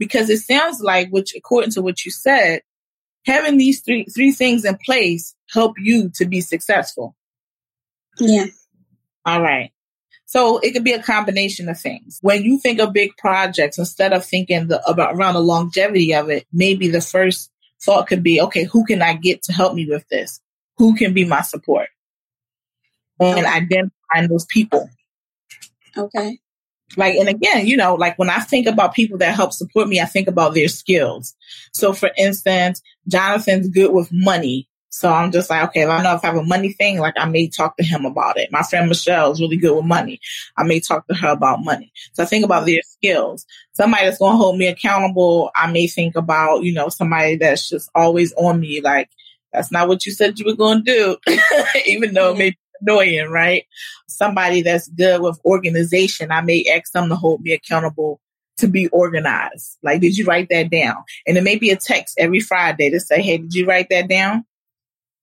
because 0.01 0.31
it 0.31 0.39
sounds 0.39 0.81
like 0.81 1.10
which 1.12 1.36
according 1.36 1.70
to 1.70 1.81
what 1.84 2.03
you 2.03 2.10
said, 2.10 2.63
having 3.24 3.58
these 3.58 3.81
three 3.81 4.03
three 4.05 4.31
things 4.31 4.65
in 4.65 4.75
place 4.84 5.36
help 5.51 5.75
you 5.77 6.10
to 6.15 6.25
be 6.25 6.41
successful. 6.41 7.15
Yeah. 8.20 8.48
All 9.27 9.43
right. 9.43 9.72
So 10.25 10.58
it 10.58 10.72
could 10.72 10.84
be 10.84 10.93
a 10.93 11.03
combination 11.03 11.70
of 11.70 11.79
things. 11.79 12.17
When 12.22 12.41
you 12.41 12.58
think 12.58 12.79
of 12.79 12.93
big 12.93 13.15
projects, 13.15 13.77
instead 13.77 14.12
of 14.12 14.25
thinking 14.25 14.70
the, 14.70 14.84
about 14.89 15.13
around 15.13 15.36
the 15.36 15.41
longevity 15.41 16.15
of 16.15 16.31
it, 16.31 16.48
maybe 16.51 16.88
the 16.88 17.01
first 17.01 17.51
thought 17.84 18.08
could 18.08 18.24
be, 18.24 18.41
okay, 18.41 18.63
who 18.63 18.84
can 18.86 19.03
I 19.03 19.13
get 19.13 19.43
to 19.43 19.53
help 19.53 19.75
me 19.75 19.86
with 19.88 20.08
this? 20.10 20.41
Who 20.77 20.96
can 20.96 21.13
be 21.13 21.25
my 21.25 21.41
support? 21.41 21.89
And 23.20 23.46
identifying 23.46 24.29
those 24.29 24.46
people. 24.46 24.89
Okay. 25.96 26.39
Like, 26.98 27.15
and 27.15 27.29
again, 27.29 27.67
you 27.67 27.77
know, 27.77 27.95
like 27.95 28.17
when 28.19 28.29
I 28.29 28.39
think 28.39 28.67
about 28.67 28.93
people 28.93 29.17
that 29.19 29.36
help 29.36 29.53
support 29.53 29.88
me, 29.88 30.00
I 30.00 30.05
think 30.05 30.27
about 30.27 30.53
their 30.53 30.67
skills. 30.67 31.36
So 31.74 31.93
for 31.93 32.12
instance, 32.17 32.81
Jonathan's 33.07 33.69
good 33.69 33.93
with 33.93 34.10
money. 34.12 34.67
So 34.93 35.10
I'm 35.10 35.31
just 35.31 35.50
like, 35.50 35.69
okay, 35.69 35.83
if 35.83 35.89
I 35.89 36.03
know 36.03 36.15
if 36.15 36.24
I 36.24 36.27
have 36.27 36.36
a 36.36 36.43
money 36.43 36.74
thing, 36.74 37.00
like 37.00 37.13
I 37.17 37.25
may 37.25 37.48
talk 37.48 37.77
to 37.77 37.83
him 37.83 38.03
about 38.03 38.38
it. 38.38 38.51
My 38.51 38.62
friend 38.62 38.89
Michelle 38.89 39.31
is 39.31 39.39
really 39.39 39.55
good 39.55 39.74
with 39.74 39.86
money. 39.86 40.19
I 40.57 40.63
may 40.63 40.81
talk 40.81 41.07
to 41.07 41.15
her 41.15 41.29
about 41.29 41.63
money. 41.63 41.93
So 42.12 42.24
I 42.24 42.25
think 42.25 42.43
about 42.43 42.65
their 42.65 42.81
skills. 42.83 43.45
Somebody 43.71 44.05
that's 44.05 44.17
going 44.17 44.33
to 44.33 44.38
hold 44.38 44.57
me 44.57 44.67
accountable. 44.67 45.50
I 45.55 45.71
may 45.71 45.88
think 45.88 46.17
about, 46.17 46.63
you 46.63 46.74
know, 46.74 46.89
somebody 46.89 47.38
that's 47.38 47.69
just 47.69 47.89
always 47.95 48.33
on 48.33 48.60
me. 48.60 48.81
Like, 48.81 49.10
that's 49.53 49.71
not 49.71 49.88
what 49.88 50.05
you 50.05 50.12
said 50.12 50.39
you 50.39 50.45
were 50.45 50.55
going 50.55 50.83
to 50.83 51.17
do, 51.25 51.36
even 51.86 52.13
though 52.13 52.31
it 52.31 52.38
may 52.38 52.57
annoying, 52.81 53.29
right? 53.29 53.65
Somebody 54.07 54.61
that's 54.61 54.88
good 54.89 55.21
with 55.21 55.39
organization. 55.45 56.31
I 56.31 56.41
may 56.41 56.65
ask 56.75 56.91
them 56.91 57.09
to 57.09 57.15
hold 57.15 57.41
me 57.41 57.53
accountable 57.53 58.19
to 58.57 58.67
be 58.67 58.88
organized. 58.89 59.77
Like, 59.83 60.01
did 60.01 60.17
you 60.17 60.25
write 60.25 60.47
that 60.50 60.69
down? 60.69 60.97
And 61.27 61.38
it 61.38 61.43
may 61.43 61.57
be 61.57 61.71
a 61.71 61.75
text 61.75 62.15
every 62.17 62.39
Friday 62.39 62.89
to 62.91 63.00
say, 63.00 63.21
Hey, 63.21 63.38
did 63.38 63.53
you 63.53 63.65
write 63.65 63.88
that 63.89 64.07
down? 64.07 64.45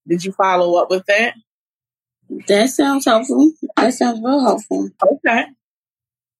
Did 0.06 0.24
you 0.24 0.32
follow 0.32 0.80
up 0.80 0.90
with 0.90 1.04
that? 1.06 1.34
That 2.48 2.70
sounds 2.70 3.04
helpful. 3.04 3.52
That 3.76 3.94
sounds 3.94 4.20
real 4.22 4.40
helpful. 4.40 4.90
Okay. 5.02 5.46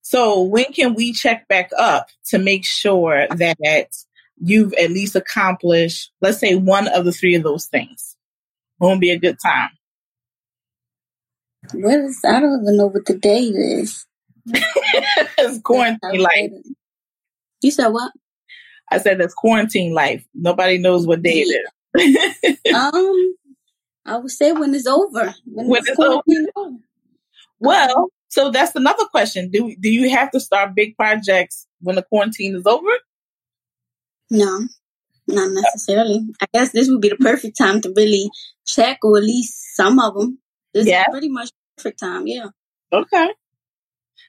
So 0.03 0.43
when 0.43 0.67
can 0.67 0.95
we 0.95 1.13
check 1.13 1.49
back 1.49 1.71
up 1.79 2.09
to 2.27 2.39
make 2.39 2.65
sure 2.65 3.27
that 3.29 3.89
you've 4.39 4.73
at 4.75 4.91
least 4.91 5.17
accomplished, 5.17 6.13
let's 6.21 6.39
say, 6.39 6.55
one 6.55 6.89
of 6.89 7.05
the 7.05 7.13
three 7.13 7.35
of 7.35 7.43
those 7.43 7.67
things? 7.67 8.17
Won't 8.81 9.01
be 9.01 9.11
a 9.11 9.19
good 9.19 9.39
time. 9.45 9.71
What 11.73 12.01
is? 12.01 12.21
I 12.25 12.41
don't 12.41 12.63
even 12.63 12.77
know 12.77 12.87
what 12.87 13.07
the 13.07 13.17
date 13.17 13.55
is. 13.55 14.07
it's 14.47 15.61
quarantine 15.63 16.21
life. 16.21 16.51
You 17.63 17.71
said 17.71 17.89
what? 17.89 18.13
I 18.91 18.99
said 18.99 19.21
it's 19.21 19.35
quarantine 19.35 19.93
life. 19.93 20.25
Nobody 20.35 20.79
knows 20.79 21.07
what 21.07 21.23
day 21.23 21.45
it 21.45 21.71
is. 21.95 22.59
um, 22.75 23.35
I 24.07 24.17
would 24.17 24.31
say 24.31 24.53
when 24.53 24.75
it's 24.75 24.87
over. 24.87 25.35
When, 25.45 25.69
when 25.69 25.83
it's, 25.85 25.99
over. 25.99 26.23
over. 26.57 26.77
Well, 27.61 28.09
so 28.29 28.51
that's 28.51 28.75
another 28.75 29.05
question. 29.07 29.51
Do 29.51 29.75
do 29.81 29.91
you 29.91 30.11
have 30.11 30.31
to 30.31 30.41
start 30.41 30.75
big 30.75 30.97
projects 30.97 31.67
when 31.81 31.97
the 31.97 32.03
quarantine 32.03 32.55
is 32.55 32.67
over? 32.67 32.91
No, 34.31 34.69
not 35.27 35.51
necessarily. 35.51 36.27
I 36.41 36.47
guess 36.53 36.73
this 36.73 36.89
would 36.89 37.01
be 37.01 37.09
the 37.09 37.17
perfect 37.17 37.59
time 37.59 37.81
to 37.83 37.93
really 37.97 38.31
check, 38.67 38.99
or 39.03 39.19
at 39.19 39.25
least 39.25 39.77
some 39.77 39.99
of 39.99 40.15
them. 40.15 40.39
This 40.75 40.87
yeah. 40.87 41.01
is 41.01 41.07
pretty 41.11 41.29
much 41.29 41.51
perfect 41.79 42.01
time. 42.01 42.27
Yeah. 42.27 42.47
Okay. 42.93 43.31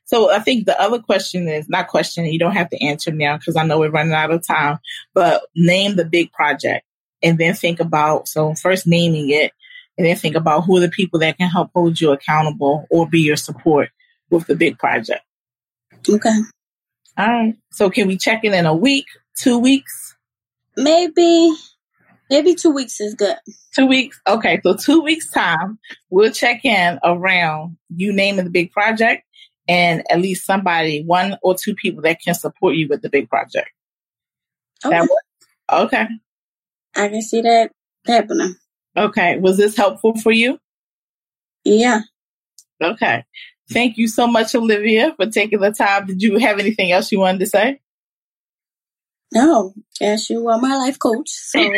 So 0.05 0.31
I 0.31 0.39
think 0.39 0.65
the 0.65 0.79
other 0.79 0.99
question 0.99 1.47
is 1.47 1.67
not 1.67 1.87
question. 1.87 2.25
You 2.25 2.39
don't 2.39 2.55
have 2.55 2.69
to 2.69 2.83
answer 2.83 3.11
now 3.11 3.37
because 3.37 3.55
I 3.55 3.63
know 3.65 3.79
we're 3.79 3.89
running 3.89 4.13
out 4.13 4.31
of 4.31 4.45
time. 4.45 4.79
But 5.13 5.43
name 5.55 5.95
the 5.95 6.05
big 6.05 6.31
project, 6.31 6.85
and 7.21 7.37
then 7.37 7.53
think 7.53 7.79
about. 7.79 8.27
So 8.27 8.53
first 8.53 8.87
naming 8.87 9.29
it, 9.29 9.51
and 9.97 10.07
then 10.07 10.15
think 10.15 10.35
about 10.35 10.61
who 10.61 10.77
are 10.77 10.81
the 10.81 10.89
people 10.89 11.19
that 11.19 11.37
can 11.37 11.49
help 11.49 11.71
hold 11.73 11.99
you 11.99 12.11
accountable 12.11 12.87
or 12.89 13.07
be 13.07 13.21
your 13.21 13.35
support 13.35 13.89
with 14.29 14.47
the 14.47 14.55
big 14.55 14.77
project. 14.77 15.23
Okay. 16.07 16.39
All 17.17 17.27
right. 17.27 17.55
So 17.71 17.89
can 17.89 18.07
we 18.07 18.17
check 18.17 18.43
in 18.43 18.53
in 18.53 18.65
a 18.65 18.75
week, 18.75 19.05
two 19.35 19.59
weeks? 19.59 20.15
Maybe, 20.77 21.51
maybe 22.29 22.55
two 22.55 22.71
weeks 22.71 22.99
is 22.99 23.15
good. 23.15 23.35
Two 23.75 23.85
weeks. 23.85 24.19
Okay. 24.27 24.59
So 24.63 24.75
two 24.75 25.01
weeks 25.01 25.29
time, 25.31 25.79
we'll 26.09 26.31
check 26.31 26.63
in 26.65 26.99
around 27.03 27.77
you 27.89 28.13
naming 28.13 28.45
the 28.45 28.51
big 28.51 28.71
project 28.71 29.23
and 29.67 30.03
at 30.09 30.19
least 30.19 30.45
somebody, 30.45 31.03
one 31.03 31.37
or 31.43 31.55
two 31.55 31.75
people 31.75 32.01
that 32.03 32.19
can 32.21 32.33
support 32.33 32.75
you 32.75 32.87
with 32.89 33.01
the 33.01 33.09
big 33.09 33.29
project. 33.29 33.69
Okay. 34.83 35.01
okay. 35.71 36.07
I 36.95 37.07
can 37.09 37.21
see 37.21 37.41
that 37.41 37.71
happening. 38.05 38.55
Okay. 38.97 39.37
Was 39.37 39.57
this 39.57 39.75
helpful 39.75 40.15
for 40.17 40.31
you? 40.31 40.59
Yeah. 41.63 42.01
Okay. 42.81 43.25
Thank 43.71 43.97
you 43.97 44.07
so 44.07 44.25
much, 44.25 44.55
Olivia, 44.55 45.13
for 45.15 45.27
taking 45.27 45.59
the 45.59 45.71
time. 45.71 46.07
Did 46.07 46.21
you 46.21 46.37
have 46.39 46.59
anything 46.59 46.91
else 46.91 47.11
you 47.11 47.19
wanted 47.19 47.39
to 47.41 47.45
say? 47.45 47.79
No, 49.33 49.73
yes, 49.99 50.29
you 50.29 50.47
are 50.47 50.59
my 50.59 50.75
life 50.75 50.97
coach. 50.97 51.29
So 51.29 51.59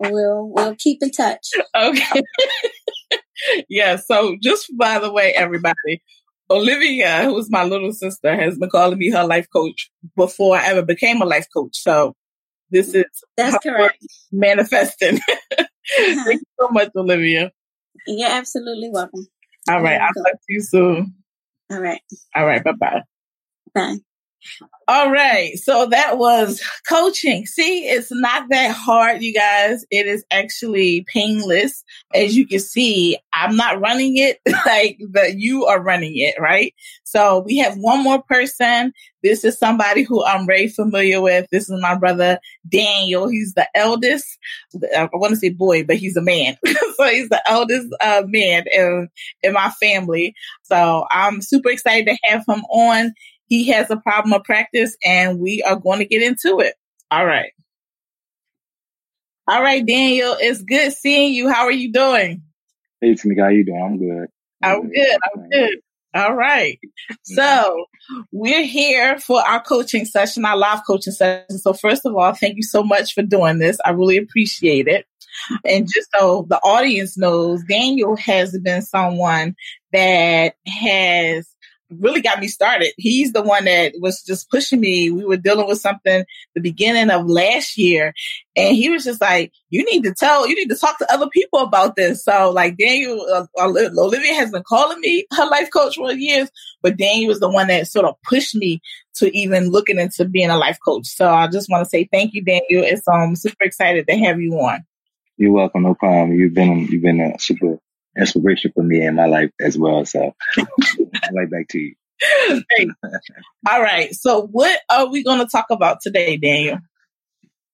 we'll 0.00 0.48
we'll 0.52 0.76
keep 0.76 0.98
in 1.02 1.10
touch. 1.10 1.50
Okay. 1.74 2.22
yeah. 3.68 3.96
So 3.96 4.36
just 4.42 4.66
by 4.76 4.98
the 4.98 5.12
way, 5.12 5.32
everybody, 5.32 6.02
Olivia, 6.50 7.24
who's 7.24 7.50
my 7.50 7.64
little 7.64 7.92
sister, 7.92 8.34
has 8.34 8.58
been 8.58 8.70
calling 8.70 8.98
me 8.98 9.10
her 9.10 9.24
life 9.24 9.46
coach 9.54 9.90
before 10.16 10.56
I 10.56 10.66
ever 10.66 10.82
became 10.82 11.22
a 11.22 11.26
life 11.26 11.46
coach. 11.54 11.76
So 11.76 12.14
this 12.70 12.94
is 12.94 13.04
that's 13.36 13.58
correct. 13.58 14.04
Manifesting. 14.32 15.20
Uh-huh. 15.98 16.24
Thank 16.26 16.40
you 16.40 16.46
so 16.60 16.68
much, 16.68 16.90
Olivia. 16.94 17.50
You're 18.06 18.28
absolutely 18.28 18.90
welcome. 18.92 19.26
All 19.70 19.82
right. 19.82 19.98
I'll 19.98 20.12
talk 20.12 20.32
to 20.32 20.38
you 20.48 20.60
soon. 20.60 21.14
All 21.70 21.80
right. 21.80 22.02
All 22.36 22.44
right. 22.44 22.62
Bye-bye. 22.62 23.02
Bye. 23.74 23.96
All 24.88 25.10
right. 25.10 25.58
So 25.58 25.84
that 25.86 26.16
was 26.16 26.62
coaching. 26.88 27.44
See, 27.44 27.86
it's 27.86 28.10
not 28.10 28.44
that 28.48 28.74
hard, 28.74 29.22
you 29.22 29.34
guys. 29.34 29.84
It 29.90 30.06
is 30.06 30.24
actually 30.30 31.04
painless. 31.12 31.84
As 32.14 32.34
you 32.38 32.46
can 32.46 32.58
see, 32.58 33.18
I'm 33.34 33.54
not 33.54 33.80
running 33.80 34.16
it 34.16 34.40
like 34.66 34.98
that 35.12 35.38
you 35.38 35.66
are 35.66 35.82
running 35.82 36.14
it, 36.16 36.40
right? 36.40 36.74
So 37.04 37.40
we 37.40 37.58
have 37.58 37.76
one 37.76 38.02
more 38.02 38.22
person. 38.22 38.94
This 39.22 39.44
is 39.44 39.58
somebody 39.58 40.04
who 40.04 40.24
I'm 40.24 40.46
very 40.46 40.68
familiar 40.68 41.20
with. 41.20 41.48
This 41.50 41.68
is 41.68 41.82
my 41.82 41.94
brother 41.94 42.38
Daniel. 42.66 43.28
He's 43.28 43.52
the 43.52 43.68
eldest. 43.74 44.38
I 44.96 45.08
want 45.12 45.32
to 45.32 45.36
say 45.36 45.50
boy, 45.50 45.84
but 45.84 45.96
he's 45.96 46.16
a 46.16 46.22
man. 46.22 46.56
so 46.66 47.04
he's 47.08 47.28
the 47.28 47.42
eldest 47.46 47.88
uh, 48.00 48.22
man 48.26 48.64
in, 48.72 49.08
in 49.42 49.52
my 49.52 49.68
family. 49.82 50.34
So 50.62 51.04
I'm 51.10 51.42
super 51.42 51.68
excited 51.68 52.06
to 52.06 52.16
have 52.22 52.44
him 52.48 52.62
on. 52.70 53.12
He 53.48 53.68
has 53.68 53.90
a 53.90 53.96
problem 53.96 54.32
of 54.32 54.44
practice 54.44 54.96
and 55.04 55.38
we 55.40 55.62
are 55.62 55.76
going 55.76 55.98
to 55.98 56.04
get 56.04 56.22
into 56.22 56.60
it. 56.60 56.74
All 57.10 57.26
right. 57.26 57.50
All 59.46 59.62
right, 59.62 59.84
Daniel, 59.84 60.36
it's 60.38 60.62
good 60.62 60.92
seeing 60.92 61.32
you. 61.32 61.48
How 61.48 61.64
are 61.64 61.72
you 61.72 61.90
doing? 61.90 62.42
Hey, 63.00 63.14
Tameka, 63.14 63.38
how 63.38 63.44
are 63.44 63.52
you 63.52 63.64
doing? 63.64 63.84
I'm 63.92 63.98
good. 64.00 64.28
I'm, 64.62 64.80
I'm 64.82 64.90
good. 64.90 65.18
I'm 65.34 65.48
good. 65.50 65.78
All 66.14 66.34
right. 66.34 66.78
So 67.22 67.84
we're 68.32 68.64
here 68.64 69.18
for 69.18 69.40
our 69.40 69.62
coaching 69.62 70.04
session, 70.04 70.44
our 70.44 70.56
live 70.56 70.80
coaching 70.86 71.12
session. 71.12 71.58
So 71.58 71.72
first 71.72 72.04
of 72.06 72.16
all, 72.16 72.32
thank 72.34 72.56
you 72.56 72.62
so 72.62 72.82
much 72.82 73.14
for 73.14 73.22
doing 73.22 73.58
this. 73.58 73.78
I 73.84 73.90
really 73.90 74.16
appreciate 74.16 74.88
it. 74.88 75.06
And 75.64 75.86
just 75.86 76.08
so 76.18 76.46
the 76.48 76.58
audience 76.58 77.16
knows, 77.16 77.62
Daniel 77.68 78.16
has 78.16 78.58
been 78.58 78.82
someone 78.82 79.54
that 79.92 80.54
has 80.66 81.48
really 81.90 82.20
got 82.20 82.40
me 82.40 82.48
started. 82.48 82.92
He's 82.96 83.32
the 83.32 83.42
one 83.42 83.64
that 83.64 83.94
was 84.00 84.22
just 84.22 84.50
pushing 84.50 84.80
me. 84.80 85.10
We 85.10 85.24
were 85.24 85.36
dealing 85.36 85.66
with 85.66 85.80
something 85.80 86.24
the 86.54 86.60
beginning 86.60 87.10
of 87.10 87.26
last 87.26 87.78
year 87.78 88.12
and 88.56 88.76
he 88.76 88.90
was 88.90 89.04
just 89.04 89.20
like, 89.20 89.52
you 89.70 89.84
need 89.84 90.04
to 90.04 90.14
tell, 90.14 90.48
you 90.48 90.54
need 90.54 90.68
to 90.68 90.76
talk 90.76 90.98
to 90.98 91.12
other 91.12 91.28
people 91.28 91.60
about 91.60 91.96
this. 91.96 92.24
So 92.24 92.50
like 92.50 92.76
Daniel, 92.76 93.24
uh, 93.32 93.46
Olivia 93.58 94.34
has 94.34 94.50
been 94.50 94.64
calling 94.66 95.00
me 95.00 95.26
her 95.32 95.46
life 95.46 95.70
coach 95.72 95.96
for 95.96 96.12
years, 96.12 96.50
but 96.82 96.96
Daniel 96.96 97.28
was 97.28 97.40
the 97.40 97.50
one 97.50 97.68
that 97.68 97.86
sort 97.86 98.06
of 98.06 98.16
pushed 98.22 98.54
me 98.54 98.80
to 99.14 99.36
even 99.36 99.70
looking 99.70 99.98
into 99.98 100.24
being 100.24 100.50
a 100.50 100.58
life 100.58 100.78
coach. 100.84 101.06
So 101.06 101.28
I 101.28 101.48
just 101.48 101.70
want 101.70 101.84
to 101.84 101.88
say 101.88 102.08
thank 102.12 102.34
you, 102.34 102.42
Daniel. 102.44 102.84
It's 102.84 103.06
um 103.08 103.36
super 103.36 103.64
excited 103.64 104.06
to 104.08 104.16
have 104.16 104.40
you 104.40 104.54
on. 104.54 104.84
You're 105.36 105.52
welcome. 105.52 105.82
No 105.84 105.94
problem. 105.94 106.32
You've 106.32 106.54
been 106.54 106.86
you've 106.88 107.02
been 107.02 107.20
a 107.20 107.38
super 107.38 107.78
inspiration 108.18 108.72
for 108.74 108.82
me 108.82 109.04
in 109.04 109.14
my 109.14 109.26
life 109.26 109.50
as 109.60 109.78
well. 109.78 110.04
So 110.04 110.34
right 111.32 111.50
back 111.50 111.68
to 111.68 111.78
you. 111.78 111.94
All 113.68 113.82
right. 113.82 114.12
So 114.14 114.46
what 114.46 114.80
are 114.90 115.06
we 115.06 115.22
going 115.22 115.38
to 115.38 115.46
talk 115.46 115.66
about 115.70 116.00
today, 116.00 116.36
Daniel? 116.36 116.78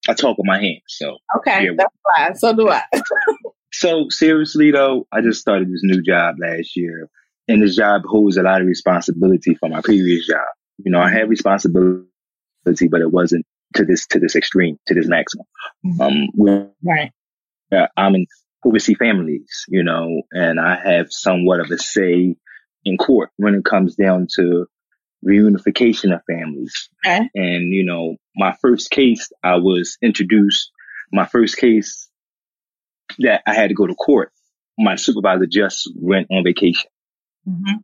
I 0.08 0.14
talk 0.14 0.36
with 0.36 0.46
my 0.46 0.60
hands. 0.60 0.82
So 0.86 1.16
okay, 1.38 1.68
that's 1.76 1.94
fine. 2.16 2.34
So 2.36 2.52
do 2.52 2.68
I. 2.68 2.82
so 3.72 4.06
seriously 4.10 4.70
though, 4.70 5.06
I 5.10 5.22
just 5.22 5.40
started 5.40 5.68
this 5.68 5.80
new 5.82 6.02
job 6.02 6.36
last 6.38 6.76
year, 6.76 7.08
and 7.48 7.62
this 7.62 7.76
job 7.76 8.02
holds 8.04 8.36
a 8.36 8.42
lot 8.42 8.60
of 8.60 8.66
responsibility 8.66 9.54
for 9.54 9.68
my 9.68 9.80
previous 9.80 10.26
job. 10.26 10.44
You 10.78 10.92
know, 10.92 11.00
I 11.00 11.10
had 11.10 11.30
responsibility, 11.30 12.04
but 12.64 13.00
it 13.00 13.10
wasn't 13.10 13.46
to 13.76 13.84
this 13.84 14.06
to 14.08 14.18
this 14.18 14.36
extreme, 14.36 14.78
to 14.88 14.94
this 14.94 15.06
maximum. 15.06 15.46
Mm-hmm. 15.86 16.48
Um, 16.48 16.72
right. 16.82 17.10
Uh, 17.72 17.86
I'm 17.96 18.14
in 18.14 18.26
oversee 18.64 18.94
families, 18.94 19.64
you 19.68 19.82
know, 19.82 20.22
and 20.32 20.58
I 20.58 20.76
have 20.76 21.12
somewhat 21.12 21.60
of 21.60 21.70
a 21.70 21.78
say 21.78 22.36
in 22.84 22.96
court 22.96 23.30
when 23.36 23.54
it 23.54 23.64
comes 23.64 23.94
down 23.94 24.28
to 24.36 24.66
reunification 25.26 26.14
of 26.14 26.20
families. 26.30 26.88
Okay. 27.04 27.28
And, 27.34 27.72
you 27.72 27.84
know, 27.84 28.16
my 28.36 28.56
first 28.60 28.90
case, 28.90 29.30
I 29.42 29.56
was 29.56 29.96
introduced, 30.02 30.70
my 31.12 31.26
first 31.26 31.56
case 31.56 32.08
that 33.18 33.42
I 33.46 33.54
had 33.54 33.68
to 33.68 33.74
go 33.74 33.86
to 33.86 33.94
court, 33.94 34.32
my 34.78 34.96
supervisor 34.96 35.46
just 35.46 35.90
went 35.94 36.26
on 36.30 36.44
vacation 36.44 36.90
mm-hmm. 37.48 37.76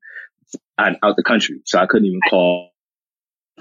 out, 0.78 0.96
out 1.02 1.16
the 1.16 1.22
country. 1.22 1.60
So 1.64 1.78
I 1.78 1.87
couldn't 1.87 2.06
even 2.06 2.20
call 2.28 2.72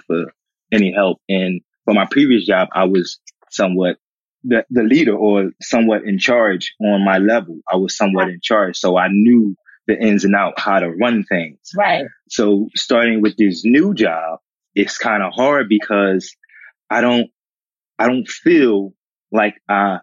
for 0.08 0.34
any 0.72 0.92
help. 0.94 1.20
And 1.30 1.62
for 1.86 1.94
my 1.94 2.06
previous 2.06 2.46
job, 2.46 2.70
I 2.74 2.86
was 2.86 3.20
somewhat 3.50 3.98
the, 4.44 4.66
the 4.70 4.84
leader 4.84 5.16
or 5.16 5.52
somewhat 5.62 6.04
in 6.04 6.18
charge 6.18 6.74
on 6.82 7.04
my 7.04 7.18
level. 7.18 7.60
I 7.72 7.76
was 7.76 7.96
somewhat 7.96 8.30
in 8.30 8.40
charge. 8.42 8.78
So 8.78 8.98
I 8.98 9.08
knew 9.10 9.56
the 9.88 10.00
ins 10.00 10.24
and 10.24 10.36
out, 10.36 10.60
how 10.60 10.80
to 10.80 10.90
run 10.90 11.24
things. 11.24 11.60
Right. 11.76 12.06
So 12.30 12.70
starting 12.76 13.22
with 13.22 13.36
this 13.38 13.64
new 13.66 13.94
job, 13.94 14.40
it's 14.76 14.98
kind 14.98 15.24
of 15.24 15.34
hard 15.34 15.68
because 15.68 16.36
I 16.90 17.02
don't, 17.02 17.30
I 17.98 18.08
don't 18.08 18.28
feel 18.28 18.94
like 19.32 19.56
I 19.68 20.00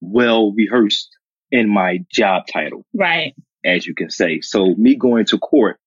well 0.00 0.52
rehearsed 0.52 1.08
in 1.50 1.68
my 1.68 2.00
job 2.12 2.44
title. 2.52 2.84
Right. 2.94 3.34
As 3.64 3.86
you 3.86 3.94
can 3.94 4.10
say. 4.10 4.40
So 4.40 4.74
me 4.76 4.96
going 4.96 5.26
to 5.26 5.38
court 5.38 5.78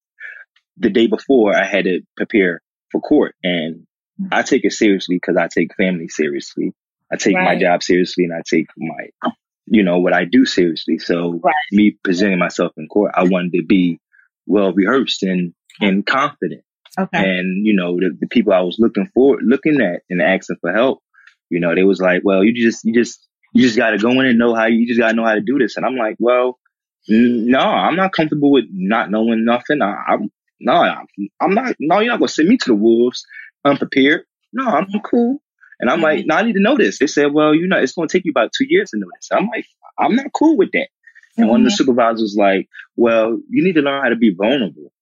the 0.77 0.89
day 0.89 1.07
before 1.07 1.55
I 1.55 1.65
had 1.65 1.85
to 1.85 2.01
prepare 2.17 2.61
for 2.91 3.01
court 3.01 3.35
and 3.43 3.85
I 4.31 4.43
take 4.43 4.65
it 4.65 4.73
seriously 4.73 5.15
because 5.15 5.37
I 5.37 5.47
take 5.47 5.75
family 5.75 6.07
seriously. 6.07 6.73
I 7.11 7.17
take 7.17 7.35
right. 7.35 7.55
my 7.55 7.59
job 7.59 7.83
seriously 7.83 8.23
and 8.25 8.33
I 8.33 8.41
take 8.47 8.67
my, 8.77 9.31
you 9.65 9.83
know, 9.83 9.99
what 9.99 10.13
I 10.13 10.25
do 10.25 10.45
seriously. 10.45 10.97
So 10.97 11.39
right. 11.43 11.53
me 11.71 11.97
presenting 12.03 12.39
myself 12.39 12.71
in 12.77 12.87
court, 12.87 13.11
I 13.15 13.23
wanted 13.23 13.53
to 13.53 13.63
be 13.65 13.99
well 14.45 14.73
rehearsed 14.73 15.23
and, 15.23 15.53
and 15.79 16.05
confident. 16.05 16.63
Okay. 16.99 17.17
And, 17.17 17.65
you 17.65 17.73
know, 17.73 17.95
the, 17.95 18.17
the 18.19 18.27
people 18.27 18.53
I 18.53 18.61
was 18.61 18.77
looking 18.79 19.09
for, 19.13 19.37
looking 19.41 19.81
at 19.81 20.01
and 20.09 20.21
asking 20.21 20.57
for 20.61 20.73
help, 20.73 20.99
you 21.49 21.59
know, 21.59 21.73
they 21.75 21.83
was 21.83 21.99
like, 21.99 22.21
well, 22.23 22.43
you 22.43 22.53
just, 22.53 22.83
you 22.83 22.93
just, 22.93 23.27
you 23.53 23.63
just 23.63 23.77
got 23.77 23.91
to 23.91 23.97
go 23.97 24.11
in 24.11 24.25
and 24.25 24.39
know 24.39 24.55
how 24.55 24.67
you 24.67 24.87
just 24.87 24.99
got 24.99 25.09
to 25.09 25.15
know 25.15 25.25
how 25.25 25.35
to 25.35 25.41
do 25.41 25.57
this. 25.59 25.77
And 25.77 25.85
I'm 25.85 25.97
like, 25.97 26.15
well, 26.19 26.59
no, 27.07 27.59
I'm 27.59 27.95
not 27.95 28.13
comfortable 28.13 28.51
with 28.51 28.65
not 28.71 29.09
knowing 29.09 29.43
nothing. 29.45 29.81
I, 29.81 30.13
am 30.13 30.29
no, 30.59 30.73
I'm 31.41 31.53
not, 31.53 31.75
no, 31.79 31.99
you're 31.99 32.11
not 32.11 32.19
going 32.19 32.27
to 32.27 32.33
send 32.33 32.47
me 32.47 32.57
to 32.57 32.69
the 32.69 32.75
wolves 32.75 33.25
unprepared. 33.65 34.23
No, 34.53 34.65
I'm 34.65 34.85
mm-hmm. 34.85 34.97
cool. 35.09 35.41
And 35.81 35.89
I'm 35.89 35.99
like, 35.99 36.19
mm-hmm. 36.19 36.27
no, 36.27 36.35
I 36.35 36.43
need 36.43 36.53
to 36.53 36.61
know 36.61 36.77
this. 36.77 36.99
They 36.99 37.07
said, 37.07 37.33
well, 37.33 37.55
you 37.55 37.67
know, 37.67 37.79
it's 37.79 37.93
going 37.93 38.07
to 38.07 38.17
take 38.17 38.23
you 38.23 38.31
about 38.31 38.51
two 38.55 38.65
years 38.69 38.91
to 38.91 38.99
know 38.99 39.07
this. 39.15 39.29
I'm 39.31 39.47
like, 39.47 39.65
I'm 39.97 40.15
not 40.15 40.31
cool 40.31 40.55
with 40.55 40.71
that. 40.73 40.87
And 41.37 41.45
mm-hmm. 41.45 41.49
one 41.49 41.61
of 41.61 41.65
the 41.65 41.69
mm-hmm. 41.71 41.75
supervisors 41.75 42.21
was 42.21 42.35
like, 42.37 42.69
well, 42.95 43.37
you 43.49 43.63
need 43.63 43.73
to 43.73 43.81
learn 43.81 44.03
how 44.03 44.09
to 44.09 44.15
be 44.15 44.33
vulnerable. 44.33 44.93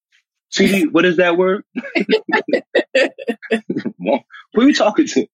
See, 0.52 0.88
what 0.88 1.06
is 1.06 1.18
that 1.18 1.38
word? 1.38 1.64
Who 3.94 4.62
are 4.62 4.64
you 4.64 4.74
talking 4.74 5.06
to? 5.08 5.28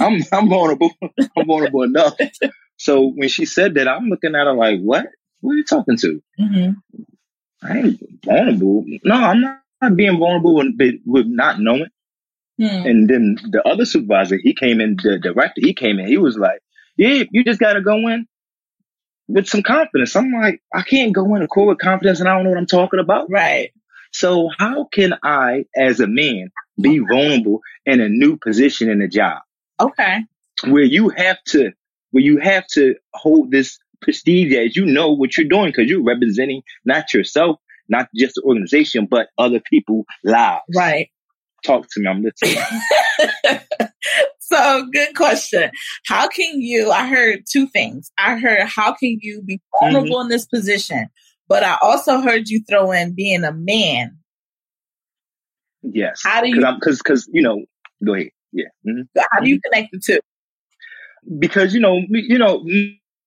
I'm, 0.00 0.20
I'm 0.32 0.48
vulnerable. 0.48 0.90
I'm 1.36 1.46
vulnerable 1.46 1.84
enough. 1.84 2.14
So 2.76 3.08
when 3.08 3.28
she 3.28 3.46
said 3.46 3.74
that, 3.74 3.88
I'm 3.88 4.08
looking 4.08 4.34
at 4.34 4.46
her 4.46 4.52
like, 4.52 4.80
what? 4.80 5.06
Who 5.40 5.52
are 5.52 5.54
you 5.54 5.64
talking 5.64 5.96
to? 5.98 6.20
Mm-hmm. 6.40 7.06
I 7.62 7.78
ain't 7.78 8.00
vulnerable. 8.24 8.84
No, 9.04 9.14
I'm 9.14 9.40
not 9.40 9.96
being 9.96 10.18
vulnerable 10.18 10.56
with, 10.56 10.74
with 11.06 11.26
not 11.26 11.60
knowing. 11.60 11.88
Hmm. 12.58 12.64
And 12.64 13.10
then 13.10 13.36
the 13.50 13.62
other 13.66 13.84
supervisor, 13.84 14.38
he 14.42 14.54
came 14.54 14.80
in, 14.80 14.96
the 15.02 15.18
director, 15.18 15.60
he 15.60 15.74
came 15.74 15.98
in, 15.98 16.06
he 16.06 16.18
was 16.18 16.36
like, 16.36 16.60
yeah, 16.96 17.24
you 17.30 17.44
just 17.44 17.60
got 17.60 17.74
to 17.74 17.82
go 17.82 17.96
in 18.08 18.26
with 19.28 19.46
some 19.46 19.62
confidence. 19.62 20.16
I'm 20.16 20.32
like, 20.32 20.62
I 20.74 20.82
can't 20.82 21.12
go 21.12 21.34
in 21.34 21.42
a 21.42 21.48
court 21.48 21.68
with 21.68 21.78
confidence 21.78 22.20
and 22.20 22.28
I 22.28 22.34
don't 22.34 22.44
know 22.44 22.50
what 22.50 22.58
I'm 22.58 22.66
talking 22.66 23.00
about. 23.00 23.30
Right. 23.30 23.72
So 24.12 24.48
how 24.58 24.88
can 24.92 25.14
I, 25.22 25.66
as 25.76 26.00
a 26.00 26.06
man, 26.06 26.50
be 26.80 26.98
vulnerable 27.00 27.60
in 27.84 28.00
a 28.00 28.08
new 28.08 28.38
position 28.38 28.88
in 28.88 29.02
a 29.02 29.08
job? 29.08 29.42
Okay. 29.78 30.20
Where 30.66 30.84
you 30.84 31.10
have 31.10 31.42
to, 31.48 31.72
where 32.12 32.24
you 32.24 32.38
have 32.38 32.66
to 32.68 32.94
hold 33.12 33.50
this 33.50 33.78
prestige 34.00 34.54
as 34.54 34.74
you 34.76 34.86
know 34.86 35.12
what 35.12 35.36
you're 35.36 35.48
doing 35.48 35.66
because 35.66 35.90
you're 35.90 36.02
representing 36.02 36.62
not 36.84 37.12
yourself, 37.12 37.58
not 37.88 38.08
just 38.14 38.36
the 38.36 38.42
organization, 38.42 39.06
but 39.10 39.28
other 39.36 39.60
people 39.60 40.04
lives. 40.24 40.62
Right. 40.74 41.10
Talk 41.66 41.88
to 41.90 42.00
me. 42.00 42.06
I'm 42.06 42.22
listening. 42.22 42.62
so 44.40 44.86
good 44.92 45.16
question. 45.16 45.70
How 46.06 46.28
can 46.28 46.60
you, 46.60 46.92
I 46.92 47.08
heard 47.08 47.40
two 47.50 47.66
things. 47.66 48.12
I 48.16 48.38
heard, 48.38 48.62
how 48.68 48.92
can 48.92 49.18
you 49.20 49.42
be 49.42 49.60
vulnerable 49.80 50.16
mm-hmm. 50.16 50.22
in 50.22 50.28
this 50.28 50.46
position? 50.46 51.08
But 51.48 51.64
I 51.64 51.76
also 51.82 52.20
heard 52.20 52.48
you 52.48 52.62
throw 52.68 52.92
in 52.92 53.14
being 53.16 53.42
a 53.42 53.52
man. 53.52 54.18
Yes. 55.82 56.20
How 56.24 56.40
do 56.40 56.48
you, 56.48 56.62
cause, 56.82 57.02
cause, 57.02 57.28
you 57.32 57.42
know, 57.42 57.64
go 58.04 58.14
ahead. 58.14 58.30
Yeah. 58.52 58.66
Mm-hmm. 58.86 59.20
How 59.32 59.40
do 59.40 59.50
you 59.50 59.60
connect 59.60 59.88
the 59.92 60.00
two? 60.04 60.20
Because, 61.38 61.74
you 61.74 61.80
know, 61.80 62.00
you 62.08 62.38
know, 62.38 62.64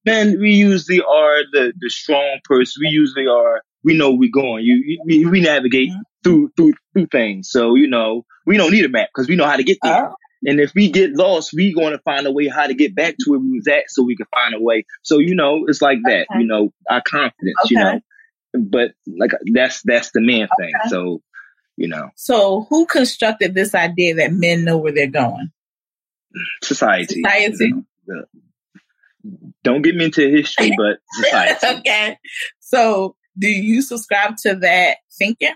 men, 0.05 0.39
we 0.39 0.51
usually 0.51 1.01
are 1.01 1.41
the, 1.51 1.73
the 1.77 1.89
strong 1.89 2.39
person. 2.45 2.81
We 2.85 2.89
usually 2.89 3.27
are, 3.27 3.61
we 3.83 3.97
know 3.97 4.13
we're 4.13 4.31
going. 4.33 4.63
You, 4.63 5.01
we, 5.05 5.25
we 5.25 5.41
navigate 5.41 5.89
mm-hmm 5.89 6.08
through 6.23 6.51
through 6.55 6.73
through 6.93 7.07
things. 7.07 7.49
So 7.49 7.75
you 7.75 7.87
know, 7.87 8.25
we 8.45 8.57
don't 8.57 8.71
need 8.71 8.85
a 8.85 8.89
map 8.89 9.09
because 9.13 9.27
we 9.27 9.35
know 9.35 9.45
how 9.45 9.57
to 9.57 9.63
get 9.63 9.77
there. 9.81 10.09
Oh. 10.09 10.15
And 10.45 10.59
if 10.59 10.73
we 10.73 10.89
get 10.89 11.11
lost, 11.15 11.51
we 11.53 11.73
going 11.73 11.91
to 11.91 11.99
find 11.99 12.25
a 12.25 12.31
way 12.31 12.47
how 12.47 12.65
to 12.65 12.73
get 12.73 12.95
back 12.95 13.15
to 13.19 13.29
where 13.29 13.39
we 13.39 13.51
was 13.57 13.67
at, 13.67 13.83
so 13.89 14.03
we 14.03 14.15
can 14.15 14.27
find 14.33 14.55
a 14.55 14.61
way. 14.61 14.85
So 15.03 15.19
you 15.19 15.35
know, 15.35 15.65
it's 15.67 15.81
like 15.81 15.99
that. 16.05 16.27
Okay. 16.31 16.39
You 16.39 16.47
know, 16.47 16.73
our 16.89 17.01
confidence. 17.05 17.55
Okay. 17.65 17.75
You 17.75 17.79
know, 17.79 17.99
but 18.53 18.91
like 19.05 19.31
that's 19.53 19.81
that's 19.83 20.11
the 20.13 20.21
man 20.21 20.47
thing. 20.57 20.71
Okay. 20.81 20.89
So 20.89 21.21
you 21.75 21.87
know. 21.87 22.09
So 22.15 22.67
who 22.69 22.85
constructed 22.85 23.53
this 23.53 23.75
idea 23.75 24.15
that 24.15 24.31
men 24.31 24.63
know 24.63 24.77
where 24.77 24.93
they're 24.93 25.07
going? 25.07 25.51
Society. 26.63 27.21
Society. 27.23 27.73
Know, 28.07 28.23
don't 29.63 29.81
get 29.81 29.95
me 29.95 30.05
into 30.05 30.29
history, 30.29 30.73
but 30.77 30.99
society. 31.11 31.79
okay. 31.79 32.17
So 32.59 33.15
do 33.37 33.47
you 33.47 33.81
subscribe 33.81 34.37
to 34.43 34.55
that 34.55 34.97
thinking? 35.17 35.53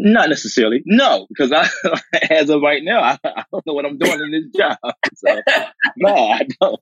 Not 0.00 0.28
necessarily. 0.28 0.82
No, 0.86 1.26
because 1.28 1.50
I, 1.50 1.68
as 2.30 2.48
of 2.50 2.62
right 2.62 2.84
now, 2.84 3.00
I, 3.00 3.18
I, 3.24 3.44
don't 3.50 3.66
know 3.66 3.74
what 3.74 3.84
I'm 3.84 3.98
doing 3.98 4.20
in 4.20 4.30
this 4.30 4.44
job. 4.56 4.78
So, 5.16 5.42
no, 5.96 6.14
I 6.14 6.46
don't. 6.60 6.80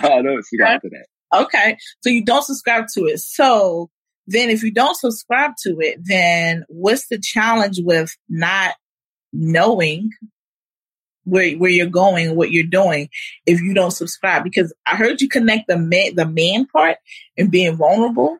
I 0.00 0.22
don't 0.22 0.44
subscribe 0.44 0.82
to 0.82 0.90
that. 0.90 1.06
Okay. 1.44 1.76
So 2.00 2.10
you 2.10 2.24
don't 2.24 2.44
subscribe 2.44 2.86
to 2.94 3.04
it. 3.04 3.20
So 3.20 3.90
then 4.26 4.50
if 4.50 4.64
you 4.64 4.72
don't 4.72 4.96
subscribe 4.96 5.52
to 5.62 5.76
it, 5.78 6.00
then 6.02 6.64
what's 6.68 7.06
the 7.08 7.18
challenge 7.18 7.78
with 7.80 8.16
not 8.28 8.74
knowing 9.32 10.10
where 11.24 11.52
where 11.52 11.70
you're 11.70 11.86
going, 11.86 12.34
what 12.34 12.50
you're 12.50 12.64
doing, 12.64 13.08
if 13.46 13.60
you 13.60 13.72
don't 13.72 13.92
subscribe? 13.92 14.42
Because 14.42 14.74
I 14.84 14.96
heard 14.96 15.20
you 15.20 15.28
connect 15.28 15.68
the 15.68 15.78
man 15.78 16.16
the 16.16 16.26
man 16.26 16.66
part 16.66 16.96
and 17.36 17.52
being 17.52 17.76
vulnerable, 17.76 18.38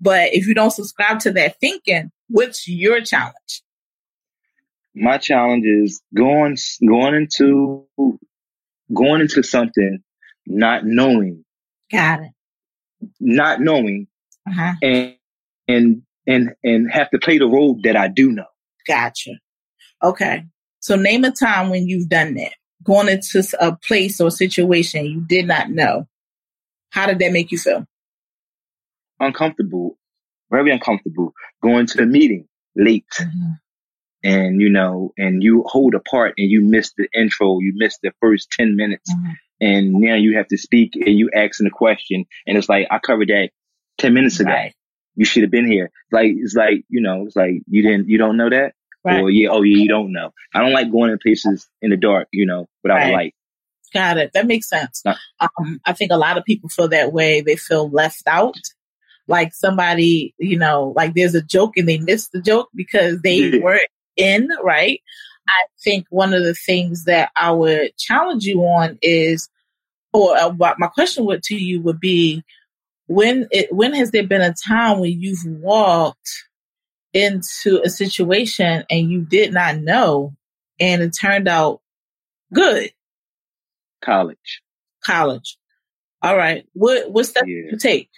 but 0.00 0.32
if 0.32 0.46
you 0.46 0.54
don't 0.54 0.70
subscribe 0.70 1.18
to 1.20 1.32
that 1.32 1.60
thinking, 1.60 2.10
What's 2.30 2.68
your 2.68 3.00
challenge? 3.00 3.62
My 4.94 5.18
challenge 5.18 5.64
is 5.66 6.00
going 6.14 6.56
going 6.86 7.14
into 7.14 7.88
going 8.94 9.20
into 9.20 9.42
something 9.42 9.98
not 10.46 10.84
knowing. 10.84 11.44
Got 11.90 12.20
it. 12.20 12.30
Not 13.18 13.60
knowing, 13.60 14.06
uh-huh. 14.48 14.74
and 14.82 15.16
and 15.66 16.02
and 16.26 16.50
and 16.62 16.92
have 16.92 17.10
to 17.10 17.18
play 17.18 17.38
the 17.38 17.46
role 17.46 17.80
that 17.82 17.96
I 17.96 18.08
do 18.08 18.30
know. 18.30 18.46
Gotcha. 18.86 19.32
Okay. 20.02 20.44
So 20.80 20.96
name 20.96 21.24
a 21.24 21.32
time 21.32 21.70
when 21.70 21.88
you've 21.88 22.08
done 22.08 22.34
that. 22.34 22.52
Going 22.84 23.08
into 23.08 23.44
a 23.60 23.76
place 23.76 24.20
or 24.20 24.30
situation 24.30 25.04
you 25.04 25.20
did 25.20 25.46
not 25.46 25.70
know. 25.70 26.06
How 26.90 27.06
did 27.06 27.18
that 27.18 27.32
make 27.32 27.50
you 27.50 27.58
feel? 27.58 27.86
Uncomfortable 29.18 29.98
very 30.50 30.72
uncomfortable 30.72 31.32
going 31.62 31.86
to 31.86 31.96
the 31.98 32.06
meeting 32.06 32.46
late. 32.76 33.06
Mm-hmm. 33.18 33.52
and 34.22 34.60
you 34.60 34.70
know, 34.70 35.12
and 35.16 35.42
you 35.42 35.64
hold 35.66 35.94
a 35.94 36.00
part 36.00 36.34
and 36.36 36.50
you 36.50 36.62
miss 36.62 36.92
the 36.96 37.08
intro, 37.14 37.58
you 37.60 37.72
miss 37.76 37.98
the 38.02 38.12
first 38.20 38.50
10 38.52 38.76
minutes. 38.76 39.12
Mm-hmm. 39.12 39.30
And 39.62 39.92
now 39.92 40.14
you 40.14 40.36
have 40.38 40.48
to 40.48 40.56
speak 40.56 40.96
and 40.96 41.18
you 41.18 41.30
asking 41.34 41.66
a 41.66 41.70
question. 41.70 42.24
And 42.46 42.56
it's 42.56 42.68
like, 42.68 42.86
I 42.90 42.98
covered 42.98 43.28
that 43.28 43.50
10 43.98 44.14
minutes 44.14 44.40
ago. 44.40 44.50
Right. 44.50 44.74
You 45.16 45.24
should 45.24 45.42
have 45.42 45.50
been 45.50 45.70
here. 45.70 45.90
Like, 46.10 46.32
it's 46.34 46.54
like, 46.54 46.84
you 46.88 47.02
know, 47.02 47.24
it's 47.26 47.36
like, 47.36 47.62
you 47.66 47.82
didn't, 47.82 48.08
you 48.08 48.16
don't 48.16 48.38
know 48.38 48.48
that? 48.48 48.74
Right. 49.04 49.20
Or 49.20 49.30
yeah, 49.30 49.48
oh 49.50 49.62
yeah, 49.62 49.82
you 49.82 49.88
don't 49.88 50.12
know. 50.12 50.32
I 50.54 50.60
don't 50.60 50.72
like 50.72 50.90
going 50.90 51.10
in 51.10 51.18
places 51.18 51.66
in 51.80 51.90
the 51.90 51.96
dark, 51.96 52.28
you 52.32 52.46
know, 52.46 52.68
without 52.82 52.96
right. 52.96 53.12
light. 53.12 53.34
Got 53.92 54.18
it. 54.18 54.32
That 54.34 54.46
makes 54.46 54.68
sense. 54.68 55.02
Um, 55.06 55.80
I 55.84 55.94
think 55.94 56.12
a 56.12 56.16
lot 56.16 56.38
of 56.38 56.44
people 56.44 56.68
feel 56.68 56.88
that 56.88 57.12
way. 57.12 57.40
They 57.40 57.56
feel 57.56 57.88
left 57.88 58.22
out. 58.26 58.56
Like 59.30 59.54
somebody, 59.54 60.34
you 60.38 60.58
know, 60.58 60.92
like 60.96 61.14
there's 61.14 61.36
a 61.36 61.42
joke 61.42 61.76
and 61.76 61.88
they 61.88 61.98
missed 61.98 62.32
the 62.32 62.42
joke 62.42 62.68
because 62.74 63.22
they 63.22 63.36
yeah. 63.36 63.60
weren't 63.62 63.88
in, 64.16 64.48
right? 64.62 65.00
I 65.48 65.62
think 65.82 66.06
one 66.10 66.34
of 66.34 66.42
the 66.42 66.54
things 66.54 67.04
that 67.04 67.30
I 67.36 67.52
would 67.52 67.96
challenge 67.96 68.44
you 68.44 68.60
on 68.62 68.98
is, 69.00 69.48
or 70.12 70.36
uh, 70.36 70.52
my 70.58 70.88
question 70.88 71.24
would 71.26 71.42
to 71.44 71.54
you 71.54 71.80
would 71.82 72.00
be, 72.00 72.44
when 73.06 73.46
it, 73.52 73.72
when 73.72 73.94
has 73.94 74.10
there 74.10 74.26
been 74.26 74.42
a 74.42 74.52
time 74.52 74.98
when 74.98 75.20
you've 75.20 75.44
walked 75.46 76.30
into 77.12 77.80
a 77.84 77.88
situation 77.88 78.84
and 78.90 79.10
you 79.10 79.22
did 79.22 79.52
not 79.52 79.78
know 79.78 80.34
and 80.78 81.02
it 81.02 81.10
turned 81.10 81.48
out 81.48 81.80
good? 82.52 82.92
College. 84.02 84.62
College. 85.04 85.56
All 86.22 86.36
right. 86.36 86.66
What 86.74 87.10
what 87.10 87.26
steps 87.26 87.48
yeah. 87.48 87.62
did 87.62 87.72
you 87.72 87.78
take? 87.78 88.10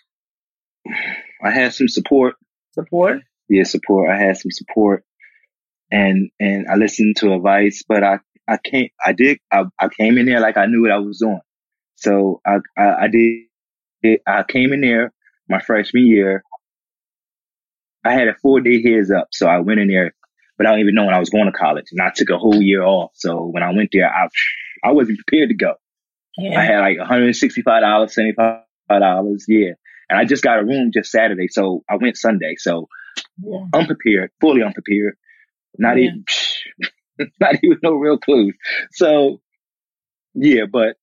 I 1.45 1.51
had 1.51 1.75
some 1.75 1.89
support. 1.89 2.35
Support? 2.73 3.21
Yeah, 3.49 3.65
support. 3.65 4.11
I 4.11 4.19
had 4.19 4.37
some 4.37 4.51
support 4.51 5.05
and 5.93 6.31
and 6.41 6.67
I 6.69 6.77
listened 6.77 7.17
to 7.19 7.35
advice, 7.35 7.85
but 7.87 8.03
I 8.03 8.19
I 8.49 8.57
can't 8.57 8.91
I 9.05 9.13
did 9.13 9.39
I, 9.53 9.65
I 9.79 9.89
came 9.89 10.19
in 10.19 10.27
there 10.27 10.41
like 10.41 10.57
I 10.57 10.67
knew 10.67 10.83
what 10.83 10.91
I 10.91 10.99
was 10.99 11.19
doing. 11.19 11.41
So 11.97 12.41
I 12.45 12.59
I, 12.77 13.05
I 13.05 13.09
did 13.09 14.21
I 14.27 14.43
came 14.43 14.73
in 14.73 14.81
there 14.81 15.13
my 15.49 15.61
freshman 15.61 16.07
year. 16.07 16.43
I 18.05 18.15
had 18.15 18.27
a 18.27 18.35
four 18.43 18.61
day 18.61 18.83
heads 18.83 19.13
up, 19.13 19.29
so 19.31 19.47
I 19.47 19.61
went 19.61 19.79
in 19.79 19.89
there, 19.89 20.13
but 20.59 20.67
I 20.67 20.71
don't 20.71 20.81
even 20.81 20.95
know 20.95 21.05
when 21.05 21.15
I 21.15 21.21
was 21.21 21.31
going 21.31 21.47
to 21.47 21.53
college, 21.53 21.87
and 21.93 22.01
I 22.01 22.11
took 22.13 22.31
a 22.31 22.39
whole 22.39 22.61
year 22.61 22.83
off. 22.83 23.13
So 23.15 23.45
when 23.45 23.63
I 23.63 23.73
went 23.73 23.91
there, 23.93 24.11
I 24.11 24.29
I 24.83 24.93
wasn't 24.93 25.21
prepared 25.27 25.51
to 25.51 25.55
go. 25.55 25.75
Yeah. 26.39 26.59
I 26.59 26.65
had 26.65 26.81
like 26.81 26.99
165 26.99 27.83
dollars, 27.83 28.15
75 28.15 28.63
dollars, 28.89 29.45
yeah, 29.47 29.73
and 30.09 30.19
I 30.19 30.25
just 30.25 30.43
got 30.43 30.59
a 30.59 30.65
room 30.65 30.91
just 30.93 31.11
Saturday, 31.11 31.49
so 31.49 31.85
I 31.89 31.97
went 31.97 32.17
Sunday. 32.17 32.55
So 32.59 32.89
yeah. 33.43 33.65
unprepared, 33.75 34.31
fully 34.41 34.63
unprepared. 34.63 35.17
Not 35.79 35.97
yeah. 35.99 36.11
even, 36.11 36.25
not 37.41 37.57
even 37.63 37.79
no 37.83 37.93
real 37.93 38.19
clues. 38.19 38.55
So 38.93 39.41
yeah, 40.35 40.65
but 40.71 40.97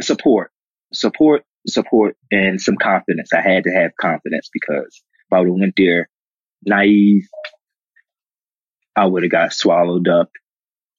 support, 0.00 0.52
support, 0.92 1.44
support, 1.66 2.16
and 2.30 2.60
some 2.60 2.76
confidence. 2.76 3.32
I 3.32 3.40
had 3.40 3.64
to 3.64 3.70
have 3.70 3.92
confidence 4.00 4.48
because 4.52 5.02
if 5.28 5.32
I 5.32 5.40
would 5.40 5.48
have 5.48 5.60
went 5.60 5.74
there 5.76 6.08
naive, 6.64 7.28
I 8.96 9.06
would 9.06 9.22
have 9.22 9.32
got 9.32 9.52
swallowed 9.52 10.08
up. 10.08 10.30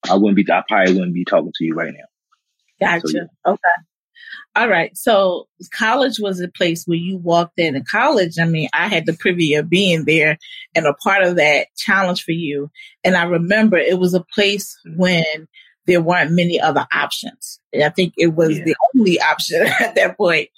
I 0.09 0.15
wouldn't 0.15 0.35
be. 0.35 0.45
I 0.51 0.63
probably 0.67 0.93
wouldn't 0.93 1.13
be 1.13 1.25
talking 1.25 1.51
to 1.53 1.63
you 1.63 1.75
right 1.75 1.93
now. 1.93 2.87
Gotcha. 2.87 3.07
So, 3.07 3.17
yeah. 3.17 3.51
Okay. 3.51 3.90
All 4.55 4.67
right. 4.67 4.95
So 4.97 5.47
college 5.77 6.19
was 6.19 6.41
a 6.41 6.49
place 6.49 6.85
where 6.85 6.97
you 6.97 7.17
walked 7.17 7.57
in. 7.57 7.75
In 7.75 7.83
college, 7.89 8.33
I 8.39 8.45
mean, 8.45 8.67
I 8.73 8.87
had 8.87 9.05
the 9.05 9.13
privilege 9.13 9.53
of 9.53 9.69
being 9.69 10.05
there 10.05 10.37
and 10.75 10.85
a 10.85 10.93
part 10.93 11.23
of 11.23 11.37
that 11.37 11.67
challenge 11.77 12.23
for 12.23 12.33
you. 12.33 12.69
And 13.03 13.15
I 13.15 13.23
remember 13.23 13.77
it 13.77 13.99
was 13.99 14.13
a 14.13 14.25
place 14.33 14.77
when 14.97 15.47
there 15.87 16.01
weren't 16.01 16.31
many 16.31 16.59
other 16.59 16.85
options. 16.93 17.59
And 17.73 17.83
I 17.83 17.89
think 17.89 18.13
it 18.17 18.33
was 18.35 18.57
yeah. 18.57 18.65
the 18.65 18.75
only 18.95 19.21
option 19.21 19.61
at 19.79 19.95
that 19.95 20.17
point. 20.17 20.49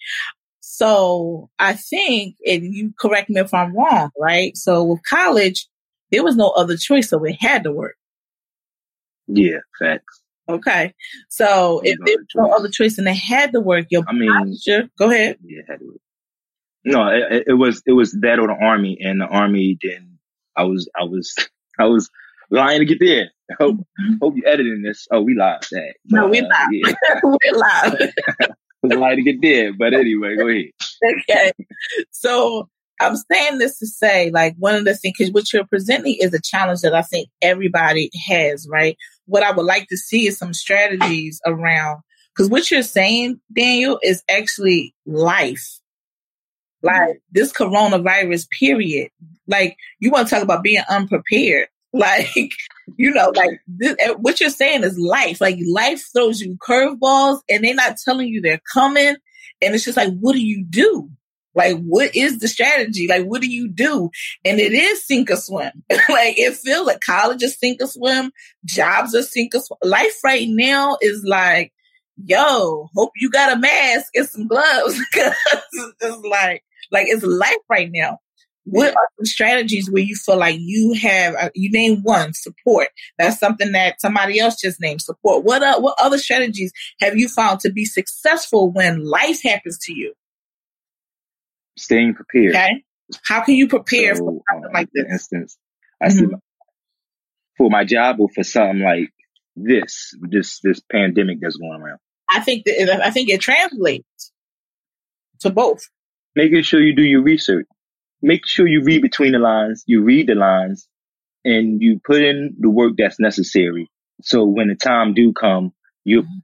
So 0.59 1.51
I 1.59 1.73
think, 1.73 2.35
and 2.47 2.73
you 2.73 2.93
correct 2.99 3.29
me 3.29 3.41
if 3.41 3.53
I'm 3.53 3.75
wrong, 3.75 4.09
right? 4.19 4.57
So 4.57 4.83
with 4.83 5.01
college, 5.07 5.67
there 6.11 6.23
was 6.23 6.35
no 6.35 6.49
other 6.49 6.77
choice, 6.77 7.09
so 7.09 7.23
it 7.25 7.37
had 7.39 7.63
to 7.63 7.71
work. 7.71 7.95
Yeah, 9.27 9.59
facts. 9.79 10.22
Okay. 10.49 10.93
So 11.29 11.81
if 11.83 11.97
there's 12.05 12.27
no 12.35 12.51
other 12.51 12.69
choice 12.69 12.97
and 12.97 13.07
they 13.07 13.15
had 13.15 13.53
to 13.53 13.59
work, 13.59 13.87
your 13.89 14.03
I 14.07 14.13
mean, 14.13 14.31
posture, 14.31 14.89
go 14.97 15.09
ahead. 15.09 15.37
Yeah, 15.43 15.61
had 15.67 15.79
to. 15.79 15.99
No, 16.85 17.07
it, 17.07 17.45
it, 17.47 17.53
was 17.53 17.81
it 17.85 17.93
was 17.93 18.11
that 18.21 18.39
or 18.39 18.47
the 18.47 18.57
army, 18.61 18.97
and 19.01 19.21
the 19.21 19.25
army 19.25 19.77
didn't. 19.79 20.19
I 20.55 20.63
was 20.63 20.89
I 20.99 21.03
was 21.03 21.33
I 21.79 21.85
was 21.85 22.09
lying 22.51 22.79
to 22.79 22.85
get 22.85 22.99
there. 22.99 23.31
Hope 23.59 23.77
mm-hmm. 23.77 24.13
hope 24.21 24.35
you 24.35 24.43
editing 24.45 24.83
this. 24.83 25.07
Oh, 25.11 25.21
we 25.21 25.35
live. 25.35 25.61
That. 25.71 25.93
No, 26.05 26.27
we 26.27 26.39
uh, 26.39 26.43
live. 26.43 26.67
Yeah. 26.71 27.19
We're 27.23 27.57
live. 27.57 27.95
I 28.41 28.87
was 28.87 28.97
lying 28.97 29.23
to 29.23 29.23
get 29.23 29.41
there, 29.41 29.73
but 29.73 29.93
anyway, 29.93 30.35
go 30.35 30.49
ahead. 30.49 30.71
Okay. 31.21 31.53
So 32.11 32.69
I'm 32.99 33.15
saying 33.15 33.57
this 33.57 33.79
to 33.79 33.87
say, 33.87 34.29
like, 34.31 34.55
one 34.57 34.75
of 34.75 34.85
the 34.85 34.95
things, 34.95 35.15
because 35.17 35.33
what 35.33 35.51
you're 35.51 35.65
presenting 35.65 36.15
is 36.19 36.33
a 36.33 36.41
challenge 36.41 36.81
that 36.81 36.93
I 36.93 37.01
think 37.01 37.29
everybody 37.41 38.09
has, 38.27 38.67
right? 38.69 38.97
What 39.25 39.43
I 39.43 39.51
would 39.51 39.65
like 39.65 39.87
to 39.89 39.97
see 39.97 40.27
is 40.27 40.37
some 40.37 40.53
strategies 40.53 41.41
around, 41.45 42.01
because 42.33 42.49
what 42.49 42.69
you're 42.71 42.83
saying, 42.83 43.39
Daniel, 43.55 43.99
is 44.03 44.23
actually 44.29 44.95
life. 45.05 45.79
Like 46.81 47.21
this 47.31 47.53
coronavirus 47.53 48.49
period. 48.49 49.09
Like, 49.47 49.77
you 49.99 50.11
want 50.11 50.27
to 50.27 50.35
talk 50.35 50.43
about 50.43 50.63
being 50.63 50.83
unprepared. 50.89 51.67
Like, 51.95 52.49
you 52.97 53.11
know, 53.11 53.31
like 53.35 53.61
this, 53.67 53.95
eh, 53.99 54.13
what 54.13 54.41
you're 54.41 54.49
saying 54.49 54.83
is 54.83 54.97
life. 54.97 55.39
Like, 55.39 55.57
life 55.71 56.03
throws 56.11 56.41
you 56.41 56.57
curveballs 56.57 57.41
and 57.47 57.63
they're 57.63 57.75
not 57.75 57.97
telling 58.03 58.29
you 58.29 58.41
they're 58.41 58.63
coming. 58.73 59.15
And 59.61 59.75
it's 59.75 59.85
just 59.85 59.95
like, 59.95 60.11
what 60.19 60.33
do 60.33 60.43
you 60.43 60.65
do? 60.67 61.11
Like, 61.55 61.77
what 61.77 62.15
is 62.15 62.39
the 62.39 62.47
strategy? 62.47 63.07
Like, 63.07 63.25
what 63.25 63.41
do 63.41 63.47
you 63.47 63.69
do? 63.69 64.09
And 64.43 64.59
it 64.59 64.73
is 64.73 65.05
sink 65.05 65.29
or 65.31 65.35
swim. 65.35 65.83
like, 65.89 66.37
it 66.37 66.55
feels 66.55 66.87
like 66.87 66.99
college 67.01 67.43
is 67.43 67.57
sink 67.57 67.81
or 67.81 67.87
swim, 67.87 68.31
jobs 68.65 69.15
are 69.15 69.23
sink 69.23 69.53
or 69.55 69.59
swim. 69.59 69.77
Life 69.83 70.19
right 70.23 70.47
now 70.49 70.97
is 71.01 71.23
like, 71.23 71.71
yo, 72.17 72.89
hope 72.95 73.11
you 73.17 73.29
got 73.29 73.53
a 73.53 73.59
mask 73.59 74.11
and 74.15 74.27
some 74.27 74.47
gloves 74.47 74.99
because 75.13 75.35
it's 76.01 76.25
like, 76.25 76.63
like 76.91 77.07
it's 77.07 77.23
life 77.23 77.57
right 77.69 77.89
now. 77.93 78.19
What 78.65 78.95
are 78.95 79.09
some 79.17 79.25
strategies 79.25 79.91
where 79.91 80.01
you 80.01 80.15
feel 80.15 80.37
like 80.37 80.55
you 80.57 80.93
have, 81.01 81.35
uh, 81.35 81.49
you 81.53 81.69
name 81.69 81.99
one, 82.01 82.33
support. 82.33 82.87
That's 83.17 83.37
something 83.37 83.73
that 83.73 83.99
somebody 83.99 84.39
else 84.39 84.55
just 84.59 84.79
named, 84.79 85.01
support. 85.01 85.43
What, 85.43 85.61
uh, 85.61 85.81
what 85.81 85.95
other 85.99 86.17
strategies 86.17 86.71
have 87.01 87.17
you 87.17 87.27
found 87.27 87.59
to 87.61 87.71
be 87.71 87.83
successful 87.83 88.71
when 88.71 89.03
life 89.03 89.43
happens 89.43 89.77
to 89.79 89.93
you? 89.93 90.13
Staying 91.77 92.15
prepared. 92.15 92.55
Okay. 92.55 92.83
How 93.25 93.43
can 93.43 93.55
you 93.55 93.67
prepare 93.67 94.15
so, 94.15 94.25
for 94.25 94.41
something 94.51 94.73
like 94.73 94.89
this? 94.93 95.03
For 95.03 95.11
instance, 95.11 95.57
I 96.01 96.07
mm-hmm. 96.07 96.31
my, 96.31 96.37
for 97.57 97.69
my 97.69 97.85
job 97.85 98.19
or 98.19 98.29
for 98.29 98.43
something 98.43 98.81
like 98.81 99.09
this, 99.55 100.15
this 100.21 100.59
this 100.61 100.81
pandemic 100.91 101.39
that's 101.41 101.57
going 101.57 101.81
around. 101.81 101.99
I 102.29 102.39
think 102.39 102.65
that 102.65 103.01
I 103.03 103.11
think 103.11 103.29
it 103.29 103.41
translates 103.41 104.31
to 105.41 105.49
both. 105.49 105.87
Making 106.35 106.63
sure 106.63 106.81
you 106.81 106.95
do 106.95 107.03
your 107.03 107.21
research. 107.21 107.67
Make 108.21 108.47
sure 108.47 108.67
you 108.67 108.83
read 108.83 109.01
between 109.01 109.33
the 109.33 109.39
lines. 109.39 109.83
You 109.85 110.03
read 110.03 110.27
the 110.27 110.35
lines, 110.35 110.87
and 111.45 111.81
you 111.81 111.99
put 112.03 112.21
in 112.21 112.55
the 112.59 112.69
work 112.69 112.93
that's 112.97 113.19
necessary. 113.19 113.89
So 114.21 114.45
when 114.45 114.69
the 114.69 114.75
time 114.75 115.13
do 115.13 115.33
come, 115.33 115.73
you're 116.03 116.23
mm-hmm. 116.23 116.39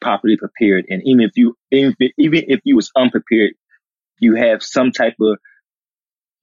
properly 0.00 0.36
prepared. 0.36 0.86
And 0.88 1.02
even 1.04 1.20
if 1.20 1.32
you 1.36 1.56
even 1.70 1.94
if, 1.98 2.12
even 2.16 2.44
if 2.48 2.60
you 2.64 2.76
was 2.76 2.90
unprepared, 2.96 3.52
you 4.20 4.36
have 4.36 4.62
some 4.62 4.92
type 4.92 5.14
of 5.20 5.38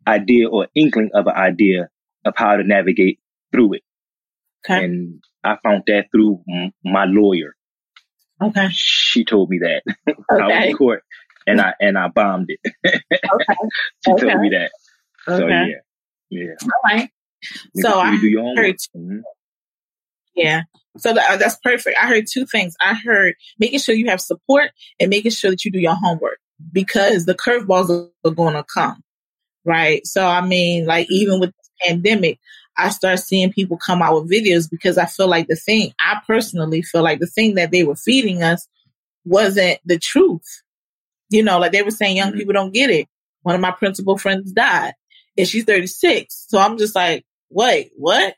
idea 0.08 0.48
or 0.50 0.68
inkling 0.76 1.10
of 1.14 1.28
an 1.28 1.36
idea 1.36 1.90
of 2.26 2.34
how 2.36 2.56
to 2.56 2.64
navigate 2.64 3.20
through 3.52 3.74
it. 3.74 3.82
Okay. 4.66 4.84
And 4.84 5.22
I 5.44 5.58
found 5.64 5.84
that 5.88 6.08
through 6.12 6.42
m- 6.50 6.72
my 6.84 7.06
lawyer. 7.06 7.56
Okay. 8.42 8.68
She 8.72 9.26
told 9.26 9.50
me 9.50 9.60
that. 9.60 9.84
Okay. 10.08 10.16
I 10.30 10.48
was 10.48 10.66
in 10.68 10.78
court 10.78 11.04
and 11.48 11.62
I 11.62 11.74
and 11.80 11.98
I 11.98 12.08
bombed 12.08 12.50
it. 12.50 12.60
okay. 12.86 13.00
she 14.06 14.12
okay. 14.12 14.28
told 14.28 14.42
me 14.42 14.50
that. 14.50 14.72
Okay. 15.28 15.38
So 15.38 15.48
yeah. 15.48 15.66
Yeah. 16.30 16.54
All 16.64 16.70
right. 16.84 17.10
so 17.76 18.00
I 18.00 18.18
do 18.20 18.28
your 18.28 18.56
heard 18.56 18.76
mm-hmm. 18.96 19.20
Yeah. 20.36 20.64
So 20.98 21.14
that, 21.14 21.40
that's 21.40 21.58
perfect. 21.64 21.98
I 21.98 22.08
heard 22.08 22.26
two 22.32 22.46
things. 22.46 22.76
I 22.82 22.94
heard 22.94 23.36
making 23.60 23.80
sure 23.80 23.96
you 23.96 24.10
have 24.10 24.22
support 24.22 24.72
and 25.00 25.10
making 25.10 25.32
sure 25.32 25.52
that 25.52 25.64
you 25.64 25.72
do 25.72 25.80
your 25.80 25.96
homework 25.96 26.40
because 26.72 27.26
the 27.26 27.36
curveballs 27.36 28.10
are 28.24 28.32
going 28.32 28.54
to 28.54 28.64
come. 28.64 29.02
Right. 29.64 30.06
So, 30.06 30.26
I 30.26 30.42
mean, 30.42 30.86
like 30.86 31.08
even 31.10 31.40
with 31.40 31.50
the 31.52 31.88
pandemic, 31.88 32.40
I 32.78 32.90
start 32.90 33.20
seeing 33.20 33.52
people 33.52 33.78
come 33.78 34.02
out 34.02 34.22
with 34.22 34.32
videos 34.32 34.70
because 34.70 34.98
I 34.98 35.06
feel 35.06 35.28
like 35.28 35.48
the 35.48 35.56
thing, 35.56 35.94
I 36.00 36.22
personally 36.28 36.82
feel 36.82 37.04
like 37.04 37.20
the 37.20 37.28
thing 37.28 37.56
that 37.56 37.72
they 37.72 37.84
were 37.84 37.96
feeding 37.96 38.44
us 38.44 38.68
wasn't 39.24 39.80
the 39.86 39.98
truth. 39.98 40.62
You 41.30 41.42
know, 41.42 41.58
like 41.58 41.72
they 41.72 41.82
were 41.82 41.92
saying 41.92 42.18
young 42.18 42.30
mm-hmm. 42.30 42.40
people 42.40 42.54
don't 42.54 42.74
get 42.74 42.90
it. 42.90 43.08
One 43.42 43.56
of 43.56 43.62
my 43.62 43.72
principal 43.72 44.18
friends 44.18 44.52
died 44.52 44.94
and 45.38 45.48
she's 45.48 45.64
36. 45.64 46.46
So 46.50 46.60
I'm 46.60 46.78
just 46.78 46.96
like, 46.96 47.26
wait, 47.50 47.92
what? 47.96 48.36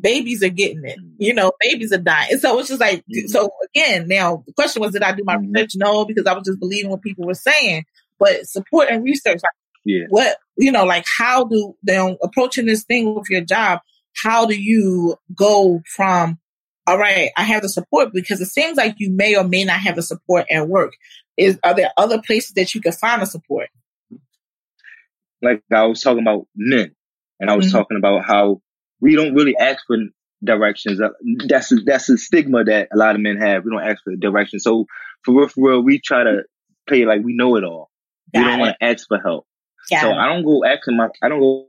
Babies 0.00 0.42
are 0.42 0.48
getting 0.48 0.84
it. 0.84 0.98
Mm. 0.98 1.14
You 1.18 1.34
know, 1.34 1.52
babies 1.60 1.92
are 1.92 1.98
dying. 1.98 2.28
And 2.32 2.40
so 2.40 2.58
it's 2.58 2.68
just 2.68 2.80
like, 2.80 3.00
mm-hmm. 3.00 3.26
so 3.28 3.50
again, 3.64 4.08
now 4.08 4.44
the 4.46 4.52
question 4.52 4.80
was, 4.80 4.92
did 4.92 5.02
I 5.02 5.12
do 5.12 5.24
my 5.24 5.36
mm-hmm. 5.36 5.52
research? 5.52 5.72
No, 5.76 6.04
because 6.04 6.26
I 6.26 6.34
was 6.34 6.44
just 6.44 6.60
believing 6.60 6.90
what 6.90 7.02
people 7.02 7.26
were 7.26 7.34
saying. 7.34 7.84
But 8.18 8.46
support 8.46 8.88
and 8.90 9.04
research, 9.04 9.40
like, 9.42 9.52
yeah. 9.84 10.06
what, 10.08 10.38
you 10.56 10.72
know, 10.72 10.84
like 10.84 11.04
how 11.18 11.44
do, 11.44 11.76
they 11.82 11.96
approaching 12.22 12.66
this 12.66 12.84
thing 12.84 13.14
with 13.14 13.30
your 13.30 13.42
job, 13.42 13.80
how 14.22 14.46
do 14.46 14.60
you 14.60 15.16
go 15.34 15.82
from, 15.86 16.38
all 16.86 16.98
right, 16.98 17.30
I 17.36 17.44
have 17.44 17.62
the 17.62 17.68
support 17.68 18.12
because 18.12 18.40
it 18.40 18.46
seems 18.46 18.76
like 18.76 18.96
you 18.98 19.10
may 19.10 19.36
or 19.36 19.44
may 19.44 19.64
not 19.64 19.78
have 19.80 19.96
the 19.96 20.02
support 20.02 20.46
at 20.50 20.68
work. 20.68 20.94
Is, 21.36 21.58
are 21.62 21.74
there 21.74 21.92
other 21.96 22.20
places 22.20 22.52
that 22.54 22.74
you 22.74 22.80
can 22.80 22.92
find 22.92 23.22
the 23.22 23.26
support? 23.26 23.68
Like 25.40 25.62
I 25.72 25.84
was 25.84 26.00
talking 26.00 26.22
about 26.22 26.48
men 26.56 26.96
and 27.38 27.48
I 27.48 27.56
was 27.56 27.66
mm-hmm. 27.66 27.76
talking 27.76 27.96
about 27.96 28.24
how 28.24 28.60
we 29.00 29.14
don't 29.14 29.34
really 29.34 29.56
ask 29.56 29.84
for 29.86 29.96
directions. 30.42 31.00
Uh, 31.00 31.10
that's 31.46 31.72
a, 31.72 31.76
that's 31.76 32.08
a 32.08 32.18
stigma 32.18 32.64
that 32.64 32.88
a 32.92 32.96
lot 32.96 33.14
of 33.14 33.20
men 33.20 33.36
have. 33.38 33.64
We 33.64 33.70
don't 33.70 33.86
ask 33.86 34.02
for 34.02 34.14
directions. 34.16 34.64
So 34.64 34.86
for 35.24 35.34
real, 35.34 35.48
for 35.48 35.68
real, 35.68 35.82
we 35.82 36.00
try 36.00 36.24
to 36.24 36.42
play 36.88 37.04
like 37.04 37.22
we 37.22 37.34
know 37.34 37.56
it 37.56 37.64
all. 37.64 37.90
Got 38.34 38.40
we 38.40 38.50
don't 38.50 38.60
want 38.60 38.76
to 38.80 38.86
ask 38.86 39.06
for 39.08 39.18
help. 39.18 39.46
Got 39.90 40.02
so 40.02 40.10
it. 40.10 40.14
I 40.14 40.26
don't 40.26 40.44
go 40.44 40.64
asking 40.64 40.96
my 40.96 41.08
I 41.22 41.28
don't 41.28 41.40
go 41.40 41.66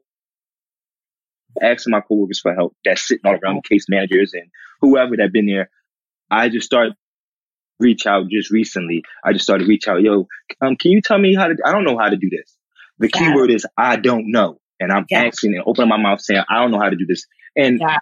asking 1.62 1.92
my 1.92 2.02
coworkers 2.02 2.40
for 2.40 2.54
help. 2.54 2.76
That's 2.86 3.08
sitting 3.08 3.26
all 3.26 3.38
around 3.42 3.64
case 3.64 3.86
managers 3.90 4.34
and 4.34 4.50
whoever 4.82 5.18
that 5.18 5.32
been 5.32 5.46
there. 5.46 5.70
I 6.30 6.50
just 6.50 6.66
started 6.66 6.94
reach 7.80 8.06
out 8.06 8.28
just 8.30 8.52
recently. 8.52 9.04
I 9.24 9.34
just 9.34 9.46
started 9.46 9.68
reach 9.68 9.88
out. 9.88 10.02
Yo, 10.02 10.28
um, 10.62 10.76
can 10.76 10.92
you 10.92 11.02
tell 11.02 11.18
me 11.18 11.36
how 11.36 11.48
to? 11.48 11.56
I 11.66 11.72
don't 11.72 11.86
know 11.86 11.98
how 11.98 12.10
to 12.10 12.18
do 12.18 12.30
this. 12.30 12.56
The 13.00 13.08
key 13.08 13.34
word 13.34 13.50
is 13.50 13.66
I 13.78 13.96
don't 13.96 14.30
know 14.32 14.60
and 14.80 14.92
I'm 14.92 15.06
yeah. 15.10 15.26
asking 15.26 15.56
and 15.56 15.64
opening 15.66 15.90
my 15.90 15.98
mouth 15.98 16.22
saying, 16.22 16.44
I 16.50 16.60
don't 16.60 16.72
know 16.72 16.80
how 16.80 16.90
to 16.90 16.96
do 16.96 17.06
this. 17.06 17.26
And 17.56 17.80
yeah. 17.80 17.98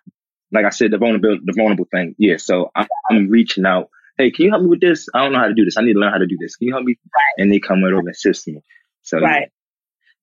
like 0.51 0.65
I 0.65 0.69
said, 0.69 0.91
the 0.91 0.97
vulnerable, 0.97 1.37
the 1.43 1.53
vulnerable 1.55 1.87
thing. 1.91 2.15
Yeah. 2.17 2.37
So 2.37 2.71
I'm, 2.75 2.87
I'm, 3.09 3.29
reaching 3.29 3.65
out. 3.65 3.89
Hey, 4.17 4.31
can 4.31 4.45
you 4.45 4.51
help 4.51 4.63
me 4.63 4.69
with 4.69 4.81
this? 4.81 5.07
I 5.13 5.23
don't 5.23 5.33
know 5.33 5.39
how 5.39 5.47
to 5.47 5.53
do 5.53 5.65
this. 5.65 5.77
I 5.77 5.81
need 5.81 5.93
to 5.93 5.99
learn 5.99 6.11
how 6.11 6.17
to 6.17 6.27
do 6.27 6.37
this. 6.39 6.55
Can 6.55 6.67
you 6.67 6.73
help 6.73 6.85
me? 6.85 6.95
Right. 7.15 7.43
And 7.43 7.51
they 7.51 7.59
come 7.59 7.83
right 7.83 7.91
over 7.91 7.99
and 7.99 8.09
assist 8.09 8.47
me. 8.47 8.61
So 9.03 9.19
right. 9.19 9.49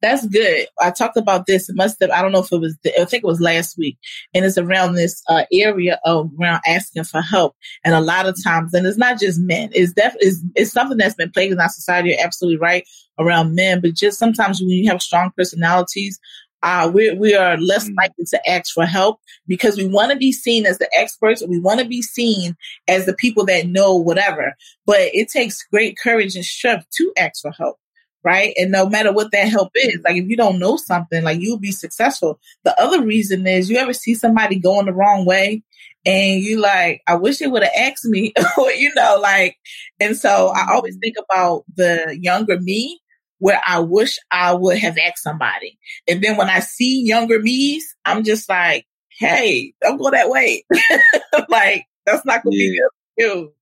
That's 0.04 0.26
good. 0.26 0.66
I 0.78 0.90
talked 0.90 1.16
about 1.16 1.46
this. 1.46 1.70
It 1.70 1.76
must 1.76 1.96
have, 2.02 2.10
I 2.10 2.20
don't 2.20 2.30
know 2.30 2.40
if 2.40 2.52
it 2.52 2.60
was, 2.60 2.76
I 2.84 3.06
think 3.06 3.24
it 3.24 3.26
was 3.26 3.40
last 3.40 3.78
week. 3.78 3.96
And 4.34 4.44
it's 4.44 4.58
around 4.58 4.96
this 4.96 5.22
uh, 5.30 5.44
area 5.50 5.98
of 6.04 6.30
around 6.38 6.60
asking 6.66 7.04
for 7.04 7.22
help. 7.22 7.56
And 7.84 7.94
a 7.94 8.02
lot 8.02 8.26
of 8.26 8.36
times, 8.44 8.74
and 8.74 8.86
it's 8.86 8.98
not 8.98 9.18
just 9.18 9.40
men, 9.40 9.70
it's 9.72 9.94
definitely, 9.94 10.28
it's, 10.28 10.42
it's 10.56 10.72
something 10.72 10.98
that's 10.98 11.14
been 11.14 11.30
plaguing 11.30 11.58
our 11.58 11.70
society. 11.70 12.10
You're 12.10 12.22
absolutely 12.22 12.58
right 12.58 12.86
around 13.18 13.54
men, 13.54 13.80
but 13.80 13.94
just 13.94 14.18
sometimes 14.18 14.60
when 14.60 14.68
you 14.68 14.90
have 14.90 15.00
strong 15.00 15.30
personalities, 15.38 16.20
uh, 16.64 16.90
we, 16.92 17.12
we 17.12 17.35
are 17.35 17.59
less 17.59 17.88
mm. 17.88 17.94
likely 17.96 18.24
to 18.24 18.50
ask 18.50 18.72
for 18.72 18.87
help 18.87 19.20
because 19.46 19.77
we 19.77 19.87
want 19.87 20.11
to 20.11 20.16
be 20.16 20.33
seen 20.33 20.64
as 20.64 20.79
the 20.79 20.88
experts. 20.96 21.44
We 21.46 21.59
want 21.59 21.81
to 21.81 21.87
be 21.87 22.00
seen 22.00 22.57
as 22.88 23.05
the 23.05 23.12
people 23.12 23.44
that 23.46 23.66
know 23.66 23.94
whatever. 23.94 24.55
But 24.87 25.00
it 25.12 25.29
takes 25.29 25.62
great 25.70 25.98
courage 26.03 26.35
and 26.35 26.44
strength 26.44 26.87
to 26.96 27.12
ask 27.18 27.42
for 27.42 27.53
help. 27.53 27.77
Right. 28.24 28.55
And 28.57 28.72
no 28.72 28.88
matter 28.88 29.12
what 29.12 29.33
that 29.33 29.48
help 29.48 29.72
is, 29.74 29.98
like 30.03 30.16
if 30.16 30.27
you 30.27 30.37
don't 30.38 30.59
know 30.59 30.79
something, 30.79 31.22
like 31.22 31.42
you'll 31.42 31.59
be 31.59 31.70
successful. 31.70 32.40
The 32.64 32.81
other 32.81 33.05
reason 33.05 33.46
is 33.46 33.68
you 33.68 33.77
ever 33.77 33.92
see 33.92 34.14
somebody 34.14 34.59
going 34.59 34.87
the 34.87 34.94
wrong 34.94 35.27
way 35.27 35.62
and 36.07 36.40
you 36.40 36.59
like, 36.59 37.03
I 37.07 37.16
wish 37.16 37.37
they 37.37 37.46
would 37.46 37.62
have 37.62 37.72
asked 37.77 38.07
me, 38.07 38.33
you 38.79 38.90
know, 38.94 39.18
like, 39.20 39.59
and 40.00 40.16
so 40.16 40.55
I 40.57 40.72
always 40.72 40.96
mm. 40.96 41.00
think 41.00 41.16
about 41.18 41.64
the 41.77 42.18
younger 42.18 42.59
me 42.59 43.03
where 43.44 43.61
I 43.62 43.80
wish 43.80 44.18
I 44.30 44.54
would 44.54 44.78
have 44.78 44.96
asked 44.96 45.22
somebody. 45.22 45.78
And 46.09 46.24
then 46.24 46.38
when 46.38 46.48
I 46.48 46.61
see 46.61 47.04
younger 47.04 47.38
me's, 47.42 47.94
I'm 48.02 48.24
just 48.24 48.48
like, 48.48 48.87
hey, 49.18 49.74
don't 49.83 49.98
go 49.98 50.11
that 50.12 50.30
way. 50.30 50.64
like, 51.50 51.85
that's 52.07 52.24
not 52.24 52.42
going 52.42 52.57
to 52.57 52.59
yeah. 52.59 52.70
be 52.70 52.78
good 52.78 52.88
for 52.88 53.37
you. 53.37 53.52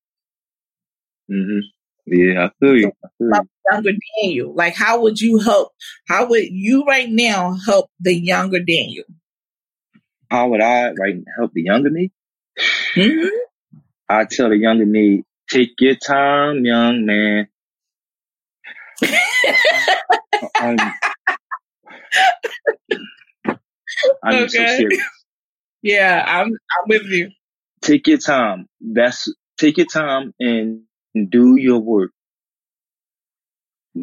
Mm-hmm. 1.33 1.59
Yeah, 2.07 2.45
I 2.45 2.51
feel 2.61 2.77
you. 2.77 2.93
I 3.05 3.09
feel 3.19 3.27
you. 3.27 3.49
Younger 3.73 3.91
Daniel, 4.23 4.55
like, 4.55 4.77
how 4.77 5.01
would 5.01 5.21
you 5.21 5.41
help? 5.41 5.73
How 6.07 6.29
would 6.29 6.45
you 6.45 6.85
right 6.85 7.11
now 7.11 7.57
help 7.67 7.91
the 7.99 8.15
younger 8.15 8.61
Daniel? 8.61 9.05
How 10.31 10.47
would 10.51 10.61
I 10.61 10.93
right 10.93 11.17
help 11.37 11.55
the 11.55 11.63
younger 11.65 11.91
me? 11.91 12.13
Mm-hmm. 12.95 13.37
I 14.09 14.27
tell 14.27 14.49
the 14.49 14.59
younger 14.59 14.87
me, 14.87 15.25
take 15.51 15.71
your 15.81 15.97
time, 15.97 16.65
young 16.65 17.05
man. 17.05 17.49
I'm, 20.57 20.79
I'm 24.23 24.35
okay. 24.45 24.49
so 24.49 24.67
serious. 24.67 25.03
Yeah, 25.83 26.25
I'm 26.27 26.47
I'm 26.47 26.89
with 26.89 27.07
you. 27.07 27.31
Take 27.81 28.07
your 28.07 28.19
time. 28.19 28.69
That's 28.81 29.33
take 29.59 29.79
your 29.79 29.87
time 29.87 30.33
and 30.39 30.83
do 31.29 31.57
your 31.57 31.81
work. 31.81 32.13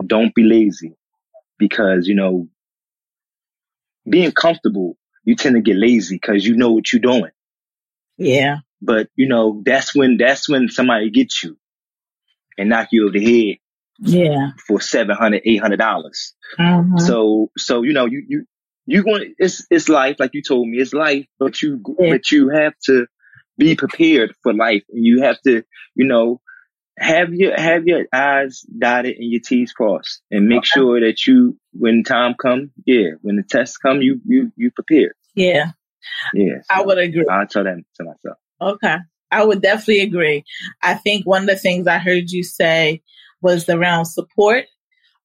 Don't 0.06 0.36
be 0.36 0.44
lazy 0.44 0.96
because 1.58 2.08
you 2.08 2.16
know 2.16 2.48
being 4.08 4.32
comfortable, 4.32 4.98
you 5.24 5.36
tend 5.36 5.56
to 5.56 5.62
get 5.62 5.78
lazy 5.78 6.16
because 6.16 6.46
you 6.46 6.56
know 6.56 6.72
what 6.72 6.92
you're 6.92 7.02
doing. 7.02 7.32
Yeah. 8.18 8.58
But 8.82 9.08
you 9.16 9.28
know 9.28 9.62
that's 9.66 9.96
when 9.96 10.18
that's 10.18 10.50
when 10.50 10.70
somebody 10.70 11.10
gets 11.10 11.44
you 11.44 11.58
and 12.58 12.70
knock 12.70 12.90
you 12.92 13.08
over 13.08 13.18
the 13.18 13.50
head 13.50 13.58
yeah. 14.02 14.52
For 14.68 14.82
seven 14.82 15.16
hundred, 15.16 15.42
eight 15.46 15.62
hundred 15.62 15.80
dollars. 15.80 16.34
Mm-hmm. 16.58 16.98
So, 16.98 17.52
so, 17.58 17.84
you 17.84 17.94
know, 17.94 18.06
you, 18.06 18.24
you, 18.28 18.46
you 18.86 19.04
want, 19.04 19.24
it's, 19.38 19.66
it's 19.70 19.90
life, 19.90 20.16
like 20.20 20.32
you 20.34 20.42
told 20.42 20.68
me, 20.68 20.78
it's 20.78 20.94
life, 20.94 21.26
but 21.40 21.62
you, 21.62 21.82
yeah. 22.00 22.12
but 22.12 22.32
you 22.32 22.50
have 22.50 22.74
to 22.86 23.08
be 23.58 23.76
prepared 23.76 24.34
for 24.42 24.54
life 24.54 24.84
and 24.90 25.06
you 25.06 25.24
have 25.24 25.40
to, 25.42 25.64
you 25.96 26.08
know, 26.08 26.42
have 26.98 27.34
your, 27.34 27.60
have 27.60 27.86
your 27.86 28.06
eyes 28.14 28.62
dotted 28.78 29.18
and 29.18 29.32
your 29.32 29.42
T's 29.46 29.74
crossed 29.74 30.22
and 30.32 30.48
make 30.48 30.60
okay. 30.60 30.70
sure 30.74 31.00
that 31.02 31.26
you, 31.28 31.58
when 31.74 32.04
time 32.04 32.36
come, 32.42 32.72
yeah, 32.86 33.12
when 33.22 33.36
the 33.36 33.44
tests 33.44 33.78
come, 33.78 34.02
you, 34.02 34.20
you, 34.26 34.52
you 34.56 34.72
prepared. 34.72 35.14
Yeah. 35.36 35.72
Yeah. 36.34 36.62
So 36.62 36.68
I 36.70 36.82
would 36.82 36.98
agree. 36.98 37.26
I'll 37.30 37.48
tell 37.48 37.64
that 37.64 37.84
to 37.96 38.04
myself. 38.04 38.38
Okay. 38.60 38.98
I 39.32 39.44
would 39.44 39.62
definitely 39.62 40.02
agree. 40.02 40.44
I 40.82 40.96
think 40.96 41.26
one 41.26 41.44
of 41.44 41.48
the 41.50 41.56
things 41.56 41.86
I 41.86 42.00
heard 42.00 42.32
you 42.32 42.44
say 42.44 43.04
was 43.41 43.67
around 43.69 44.06
support, 44.06 44.65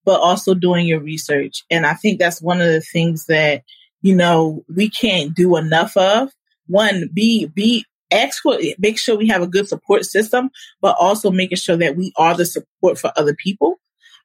but 0.05 0.20
also 0.20 0.55
doing 0.55 0.87
your 0.87 1.00
research. 1.00 1.64
And 1.70 1.87
I 1.87 1.94
think 1.94 2.18
that's 2.18 2.42
one 2.42 2.61
of 2.61 2.68
the 2.68 2.81
things 2.81 3.27
that, 3.27 3.62
you 4.03 4.14
know, 4.14 4.64
we 4.74 4.88
can't 4.88 5.35
do 5.35 5.57
enough 5.57 5.96
of. 5.96 6.31
One, 6.66 7.11
be, 7.12 7.46
be, 7.46 7.85
ask 8.11 8.42
make 8.79 8.98
sure 8.98 9.16
we 9.16 9.29
have 9.29 9.42
a 9.42 9.46
good 9.46 9.68
support 9.68 10.05
system, 10.05 10.50
but 10.81 10.96
also 10.98 11.31
making 11.31 11.59
sure 11.59 11.77
that 11.77 11.96
we 11.96 12.12
are 12.16 12.35
the 12.35 12.46
support 12.46 12.98
for 12.98 13.12
other 13.16 13.35
people, 13.35 13.81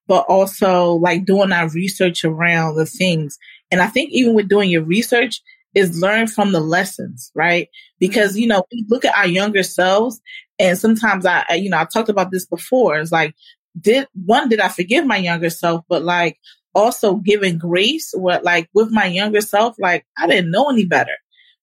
but 0.08 0.26
also 0.28 0.94
like 0.94 1.26
doing 1.26 1.52
our 1.52 1.70
research 1.70 2.24
around 2.24 2.76
the 2.76 2.86
things. 2.86 3.38
And 3.72 3.82
I 3.82 3.88
think 3.88 4.12
even 4.12 4.34
with 4.36 4.50
doing 4.50 4.70
your 4.70 4.84
research, 4.84 5.42
is 5.76 6.02
learn 6.02 6.28
from 6.28 6.52
the 6.52 6.60
lessons, 6.60 7.32
right? 7.36 7.70
Because, 8.00 8.38
you 8.38 8.48
know, 8.48 8.64
we 8.72 8.86
look 8.90 9.06
at 9.06 9.16
our 9.16 9.28
younger 9.28 9.64
selves 9.64 10.20
and 10.58 10.78
sometimes 10.78 11.26
I, 11.26 11.46
you 11.54 11.70
know, 11.70 11.78
I 11.78 11.86
talked 11.86 12.10
about 12.10 12.32
this 12.32 12.46
before. 12.46 12.98
It's 12.98 13.12
like 13.12 13.36
did 13.80 14.08
one 14.14 14.50
did 14.50 14.60
I 14.60 14.70
forgive 14.70 15.06
my 15.06 15.18
younger 15.18 15.50
self, 15.50 15.84
but 15.90 16.04
like 16.04 16.40
also 16.76 17.16
giving 17.16 17.58
grace 17.58 18.14
what 18.14 18.44
like 18.44 18.70
with 18.74 18.92
my 18.92 19.06
younger 19.06 19.42
self, 19.42 19.76
like 19.80 20.06
I 20.18 20.28
didn't 20.28 20.52
know 20.52 20.70
any 20.70 20.86
better. 20.86 21.16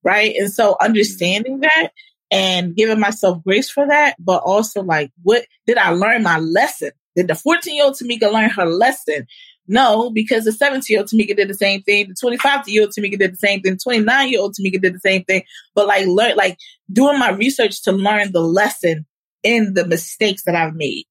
Right. 0.03 0.35
And 0.37 0.53
so 0.53 0.77
understanding 0.81 1.61
that 1.61 1.90
and 2.31 2.77
giving 2.77 3.01
myself 3.01 3.42
grace 3.45 3.71
for 3.71 3.87
that, 3.87 4.16
but 4.19 4.42
also 4.45 4.83
like 4.83 5.11
what 5.23 5.47
did 5.66 5.79
I 5.79 5.90
learn 5.90 6.23
my 6.23 6.38
lesson? 6.38 6.90
Did 7.14 7.29
the 7.29 7.35
14 7.35 7.75
year 7.75 7.85
old 7.85 7.95
Tameka 7.95 8.33
learn 8.33 8.51
her 8.51 8.66
lesson? 8.66 9.27
No, 9.69 10.11
because 10.11 10.45
the 10.45 10.53
17 10.53 10.83
year 10.88 11.01
old 11.01 11.09
Tameka 11.09 11.37
did 11.37 11.49
the 11.49 11.55
same 11.55 11.83
thing. 11.83 12.09
The 12.09 12.14
25 12.14 12.69
year 12.69 12.83
old 12.83 12.90
Tameka 12.90 13.19
did 13.19 13.33
the 13.33 13.38
same 13.38 13.62
thing. 13.62 13.79
29 13.83 14.29
year 14.29 14.40
old 14.40 14.55
Tameka 14.55 14.81
did 14.81 14.95
the 14.95 15.01
same 15.01 15.25
thing. 15.25 15.42
But 15.75 15.87
like 15.87 16.07
learn, 16.07 16.37
like 16.37 16.59
doing 16.92 17.19
my 17.19 17.31
research 17.31 17.83
to 17.83 17.92
learn 17.92 18.33
the 18.33 18.40
lesson 18.40 19.07
in 19.42 19.75
the 19.75 19.87
mistakes 19.87 20.45
that 20.45 20.55
I've 20.55 20.75
made. 20.75 21.05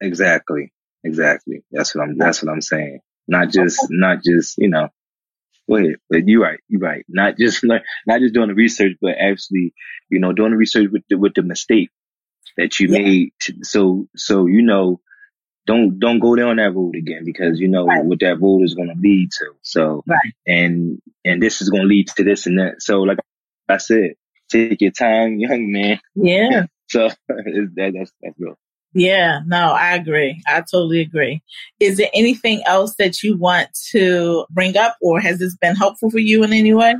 Exactly. 0.00 0.72
Exactly. 1.04 1.62
That's 1.70 1.94
what 1.94 2.04
I'm, 2.04 2.18
that's 2.18 2.42
what 2.42 2.52
I'm 2.52 2.60
saying. 2.60 3.00
Not 3.28 3.50
just, 3.50 3.86
not 3.90 4.18
just, 4.24 4.56
you 4.58 4.68
know, 4.68 4.88
go 5.68 5.76
ahead. 5.76 5.96
But 6.08 6.26
you're 6.26 6.42
right. 6.42 6.60
You're 6.68 6.80
right. 6.80 7.04
Not 7.08 7.36
just, 7.38 7.64
not, 7.64 7.82
not 8.06 8.20
just 8.20 8.34
doing 8.34 8.48
the 8.48 8.54
research, 8.54 8.92
but 9.00 9.16
actually, 9.18 9.74
you 10.10 10.20
know, 10.20 10.32
doing 10.32 10.52
the 10.52 10.56
research 10.56 10.88
with 10.92 11.02
the, 11.08 11.16
with 11.18 11.34
the 11.34 11.42
mistake 11.42 11.90
that 12.56 12.78
you 12.78 12.88
yeah. 12.88 12.98
made. 12.98 13.30
To, 13.42 13.54
so, 13.62 14.06
so, 14.16 14.46
you 14.46 14.62
know, 14.62 15.00
don't, 15.66 15.98
don't 15.98 16.20
go 16.20 16.36
down 16.36 16.56
that 16.56 16.74
road 16.74 16.94
again 16.94 17.24
because 17.24 17.58
you 17.58 17.66
know 17.66 17.86
right. 17.86 18.04
what 18.04 18.20
that 18.20 18.40
road 18.40 18.62
is 18.62 18.74
going 18.74 18.88
to 18.88 18.94
lead 19.00 19.30
to. 19.32 19.46
So, 19.62 20.04
right. 20.06 20.32
and, 20.46 21.00
and 21.24 21.42
this 21.42 21.60
is 21.60 21.70
going 21.70 21.82
to 21.82 21.88
lead 21.88 22.08
to 22.16 22.24
this 22.24 22.46
and 22.46 22.58
that. 22.58 22.76
So, 22.80 23.00
like 23.00 23.18
I 23.68 23.78
said, 23.78 24.14
take 24.48 24.80
your 24.80 24.92
time, 24.92 25.38
young 25.38 25.72
man. 25.72 26.00
Yeah. 26.14 26.66
so 26.88 27.08
that, 27.28 27.92
that's, 27.94 28.12
that's 28.22 28.36
real. 28.38 28.56
Yeah, 28.96 29.40
no, 29.44 29.72
I 29.72 29.94
agree. 29.94 30.42
I 30.46 30.62
totally 30.62 31.02
agree. 31.02 31.42
Is 31.80 31.98
there 31.98 32.08
anything 32.14 32.62
else 32.64 32.94
that 32.96 33.22
you 33.22 33.36
want 33.36 33.68
to 33.90 34.46
bring 34.48 34.74
up 34.78 34.96
or 35.02 35.20
has 35.20 35.38
this 35.38 35.54
been 35.54 35.76
helpful 35.76 36.10
for 36.10 36.18
you 36.18 36.42
in 36.44 36.54
any 36.54 36.72
way? 36.72 36.94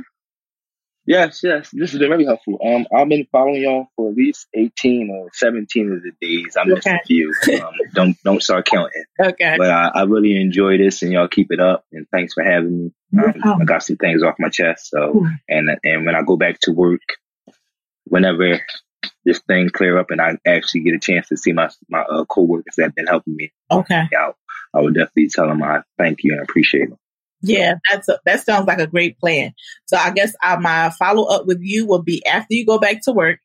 Yes, 1.07 1.41
yes. 1.41 1.71
This 1.73 1.93
has 1.93 1.99
been 1.99 2.09
very 2.09 2.25
helpful. 2.25 2.59
Um, 2.63 2.85
I've 2.95 3.09
been 3.09 3.25
following 3.31 3.63
y'all 3.63 3.87
for 3.95 4.11
at 4.11 4.15
least 4.15 4.45
eighteen 4.53 5.09
or 5.09 5.29
seventeen 5.33 5.91
of 5.91 6.03
the 6.03 6.11
days. 6.21 6.55
I'm 6.55 6.71
okay. 6.73 6.99
few. 7.07 7.33
Um, 7.59 7.73
don't 7.95 8.17
don't 8.23 8.43
start 8.43 8.65
counting. 8.65 9.03
Okay. 9.19 9.55
But 9.57 9.71
I, 9.71 9.87
I, 9.95 10.03
really 10.03 10.39
enjoy 10.39 10.77
this, 10.77 11.01
and 11.01 11.11
y'all 11.11 11.27
keep 11.27 11.51
it 11.51 11.59
up. 11.59 11.85
And 11.91 12.05
thanks 12.11 12.33
for 12.33 12.43
having 12.43 12.77
me. 12.77 12.91
Um, 13.19 13.61
I 13.61 13.63
got 13.63 13.81
some 13.81 13.95
things 13.95 14.21
off 14.21 14.35
my 14.37 14.49
chest. 14.49 14.89
So, 14.91 15.25
and 15.49 15.69
and 15.83 16.05
when 16.05 16.13
I 16.13 16.21
go 16.21 16.37
back 16.37 16.59
to 16.61 16.71
work, 16.71 17.01
whenever 18.03 18.59
this 19.25 19.39
thing 19.47 19.69
clear 19.69 19.97
up, 19.97 20.11
and 20.11 20.21
I 20.21 20.37
actually 20.45 20.81
get 20.81 20.95
a 20.95 20.99
chance 20.99 21.27
to 21.29 21.37
see 21.37 21.53
my 21.53 21.69
my 21.89 22.01
uh, 22.01 22.25
coworkers 22.25 22.75
that 22.77 22.83
have 22.83 22.95
been 22.95 23.07
helping 23.07 23.35
me 23.35 23.51
okay 23.71 24.07
out, 24.17 24.35
I 24.73 24.81
would 24.81 24.95
definitely 24.95 25.29
tell 25.29 25.47
them 25.47 25.63
I 25.63 25.81
thank 25.97 26.19
you 26.23 26.33
and 26.33 26.41
appreciate 26.41 26.89
them. 26.89 26.99
Yeah, 27.41 27.75
that's 27.89 28.09
a, 28.09 28.19
that 28.25 28.43
sounds 28.43 28.67
like 28.67 28.79
a 28.79 28.87
great 28.87 29.19
plan. 29.19 29.53
So 29.85 29.97
I 29.97 30.09
guess 30.11 30.35
uh, 30.43 30.57
my 30.59 30.89
follow 30.97 31.25
up 31.25 31.45
with 31.45 31.59
you 31.61 31.85
will 31.85 32.01
be 32.01 32.25
after 32.25 32.53
you 32.53 32.65
go 32.65 32.79
back 32.79 33.01
to 33.03 33.11
work 33.11 33.39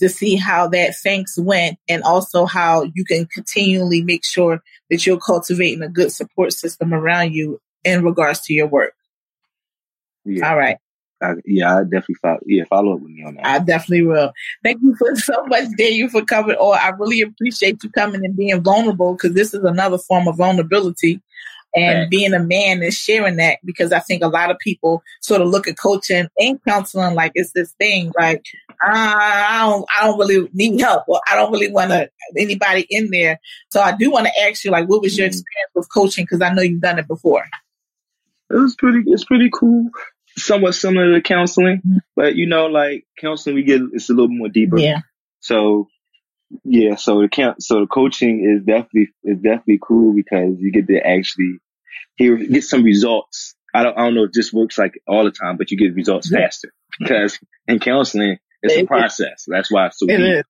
to 0.00 0.08
see 0.08 0.36
how 0.36 0.68
that 0.68 0.94
thanks 1.02 1.38
went 1.38 1.78
and 1.88 2.02
also 2.02 2.44
how 2.44 2.90
you 2.94 3.04
can 3.04 3.26
continually 3.26 4.02
make 4.02 4.24
sure 4.24 4.60
that 4.90 5.06
you're 5.06 5.18
cultivating 5.18 5.82
a 5.82 5.88
good 5.88 6.12
support 6.12 6.52
system 6.52 6.92
around 6.92 7.32
you 7.32 7.60
in 7.84 8.04
regards 8.04 8.40
to 8.42 8.52
your 8.52 8.66
work. 8.66 8.94
Yeah. 10.24 10.50
All 10.50 10.58
right. 10.58 10.76
I, 11.22 11.34
yeah, 11.44 11.78
I 11.78 11.82
definitely 11.84 12.16
follow. 12.20 12.38
Yeah, 12.46 12.64
follow 12.68 12.94
up 12.94 13.00
with 13.00 13.10
me 13.10 13.24
on 13.24 13.36
that. 13.36 13.46
I 13.46 13.58
definitely 13.58 14.06
will. 14.06 14.32
Thank 14.62 14.82
you 14.82 14.94
for 14.98 15.14
so 15.16 15.44
much, 15.46 15.68
Daniel, 15.78 16.08
for 16.08 16.24
coming. 16.24 16.56
Or 16.56 16.74
I 16.74 16.90
really 16.90 17.22
appreciate 17.22 17.82
you 17.82 17.90
coming 17.90 18.24
and 18.24 18.36
being 18.36 18.62
vulnerable 18.62 19.12
because 19.14 19.34
this 19.34 19.54
is 19.54 19.64
another 19.64 19.98
form 19.98 20.28
of 20.28 20.36
vulnerability 20.36 21.22
and 21.76 22.00
right. 22.00 22.10
being 22.10 22.32
a 22.32 22.40
man 22.40 22.82
and 22.82 22.92
sharing 22.92 23.36
that 23.36 23.58
because 23.64 23.92
I 23.92 24.00
think 24.00 24.22
a 24.22 24.28
lot 24.28 24.50
of 24.50 24.58
people 24.58 25.02
sort 25.20 25.42
of 25.42 25.48
look 25.48 25.68
at 25.68 25.78
coaching 25.78 26.26
and 26.38 26.58
counseling 26.66 27.14
like 27.14 27.32
it's 27.34 27.52
this 27.52 27.72
thing 27.72 28.12
like 28.18 28.42
I 28.82 29.58
don't 29.60 29.84
I 29.94 30.06
don't 30.06 30.18
really 30.18 30.48
need 30.54 30.80
help 30.80 31.04
or 31.06 31.20
I 31.30 31.36
don't 31.36 31.52
really 31.52 31.70
want 31.70 31.90
to 31.90 32.08
anybody 32.36 32.86
in 32.88 33.10
there. 33.10 33.38
So 33.70 33.80
I 33.80 33.94
do 33.94 34.10
want 34.10 34.26
to 34.26 34.42
ask 34.42 34.64
you 34.64 34.70
like 34.70 34.88
what 34.88 35.02
was 35.02 35.16
your 35.16 35.26
mm-hmm. 35.26 35.38
experience 35.38 35.70
with 35.74 35.92
coaching 35.92 36.24
because 36.24 36.40
I 36.40 36.52
know 36.52 36.62
you've 36.62 36.80
done 36.80 36.98
it 36.98 37.08
before. 37.08 37.44
It 38.50 38.54
was 38.54 38.74
pretty 38.76 39.02
it's 39.06 39.24
pretty 39.24 39.50
cool. 39.52 39.90
Somewhat 40.38 40.74
similar 40.74 41.14
to 41.14 41.22
counseling, 41.22 41.78
mm-hmm. 41.78 41.98
but 42.14 42.36
you 42.36 42.46
know, 42.46 42.66
like 42.66 43.04
counseling, 43.18 43.56
we 43.56 43.64
get 43.64 43.80
it's 43.92 44.10
a 44.10 44.12
little 44.12 44.28
more 44.28 44.48
deeper. 44.48 44.78
Yeah. 44.78 45.00
So 45.40 45.88
yeah, 46.64 46.96
so 46.96 47.22
the 47.22 47.28
count, 47.28 47.62
so 47.62 47.80
the 47.80 47.86
coaching 47.86 48.44
is 48.44 48.64
definitely 48.64 49.08
is 49.24 49.38
definitely 49.38 49.80
cool 49.82 50.14
because 50.14 50.56
you 50.58 50.70
get 50.72 50.86
to 50.88 50.98
actually 50.98 51.58
hear 52.16 52.36
get 52.36 52.64
some 52.64 52.82
results. 52.82 53.54
I 53.74 53.82
don't 53.82 53.98
I 53.98 54.04
don't 54.04 54.14
know 54.14 54.24
if 54.24 54.32
this 54.32 54.52
works 54.52 54.78
like 54.78 55.00
all 55.08 55.24
the 55.24 55.30
time, 55.30 55.56
but 55.56 55.70
you 55.70 55.78
get 55.78 55.94
results 55.94 56.30
yeah. 56.30 56.40
faster 56.40 56.72
because 56.98 57.38
in 57.66 57.78
counseling 57.78 58.38
it's 58.62 58.74
it, 58.74 58.84
a 58.84 58.86
process. 58.86 59.44
That's 59.46 59.70
why 59.70 59.86
it's 59.86 59.98
so 59.98 60.06
it 60.08 60.18
deep. 60.18 60.46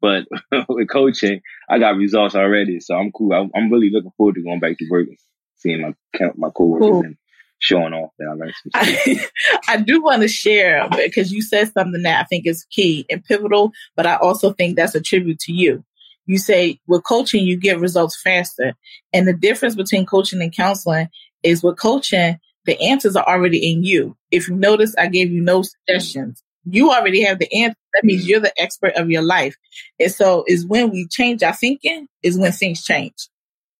But 0.00 0.26
with 0.68 0.88
coaching, 0.88 1.42
I 1.68 1.78
got 1.78 1.96
results 1.96 2.34
already, 2.34 2.80
so 2.80 2.94
I'm 2.94 3.12
cool. 3.12 3.32
I'm, 3.32 3.50
I'm, 3.54 3.70
really 3.70 3.90
looking 3.92 4.12
forward 4.16 4.36
to 4.36 4.42
going 4.42 4.60
back 4.60 4.78
to 4.78 4.88
work 4.90 5.08
and 5.08 5.18
seeing 5.56 5.82
my 5.82 5.94
my 6.36 6.48
coworkers 6.50 6.88
cool. 6.88 7.02
and 7.02 7.16
showing 7.60 7.92
off 7.92 8.10
that 8.18 8.26
I 8.26 8.32
learned 8.32 8.54
some 8.62 8.70
I, 8.74 9.26
I 9.68 9.76
do 9.76 10.02
want 10.02 10.22
to 10.22 10.28
share 10.28 10.88
because 10.90 11.30
you 11.30 11.42
said 11.42 11.72
something 11.72 12.02
that 12.02 12.20
I 12.20 12.24
think 12.24 12.46
is 12.46 12.66
key 12.70 13.06
and 13.08 13.24
pivotal, 13.24 13.72
but 13.96 14.06
I 14.06 14.16
also 14.16 14.52
think 14.52 14.76
that's 14.76 14.94
a 14.94 15.00
tribute 15.00 15.38
to 15.40 15.52
you. 15.52 15.84
You 16.26 16.38
say 16.38 16.80
with 16.88 17.04
coaching, 17.04 17.44
you 17.44 17.58
get 17.58 17.80
results 17.80 18.20
faster. 18.20 18.74
And 19.12 19.28
the 19.28 19.32
difference 19.32 19.74
between 19.74 20.06
coaching 20.06 20.40
and 20.40 20.54
counseling 20.54 21.08
is 21.42 21.62
with 21.62 21.78
coaching, 21.78 22.38
the 22.64 22.80
answers 22.80 23.16
are 23.16 23.26
already 23.26 23.72
in 23.72 23.84
you. 23.84 24.16
If 24.30 24.48
you 24.48 24.56
notice, 24.56 24.94
I 24.96 25.08
gave 25.08 25.30
you 25.30 25.42
no 25.42 25.62
suggestions. 25.62 26.42
You 26.64 26.90
already 26.90 27.22
have 27.22 27.38
the 27.38 27.52
answer. 27.52 27.76
That 27.94 28.04
means 28.04 28.28
you're 28.28 28.40
the 28.40 28.58
expert 28.60 28.94
of 28.94 29.10
your 29.10 29.22
life. 29.22 29.56
And 29.98 30.12
so 30.12 30.44
is 30.46 30.66
when 30.66 30.90
we 30.90 31.08
change 31.08 31.42
our 31.42 31.54
thinking 31.54 32.06
is 32.22 32.38
when 32.38 32.52
things 32.52 32.84
change. 32.84 33.28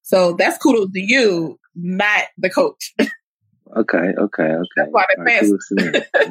So 0.03 0.33
that's 0.33 0.59
kudos 0.59 0.91
to 0.93 1.01
you, 1.01 1.59
not 1.75 2.25
the 2.37 2.51
coach. 2.51 2.95
Okay, 3.77 3.99
okay, 3.99 4.43
okay. 4.43 4.65
That's 4.77 4.91
why 4.91 5.05
they 5.17 5.23
right, 5.23 5.41
cool 5.41 5.59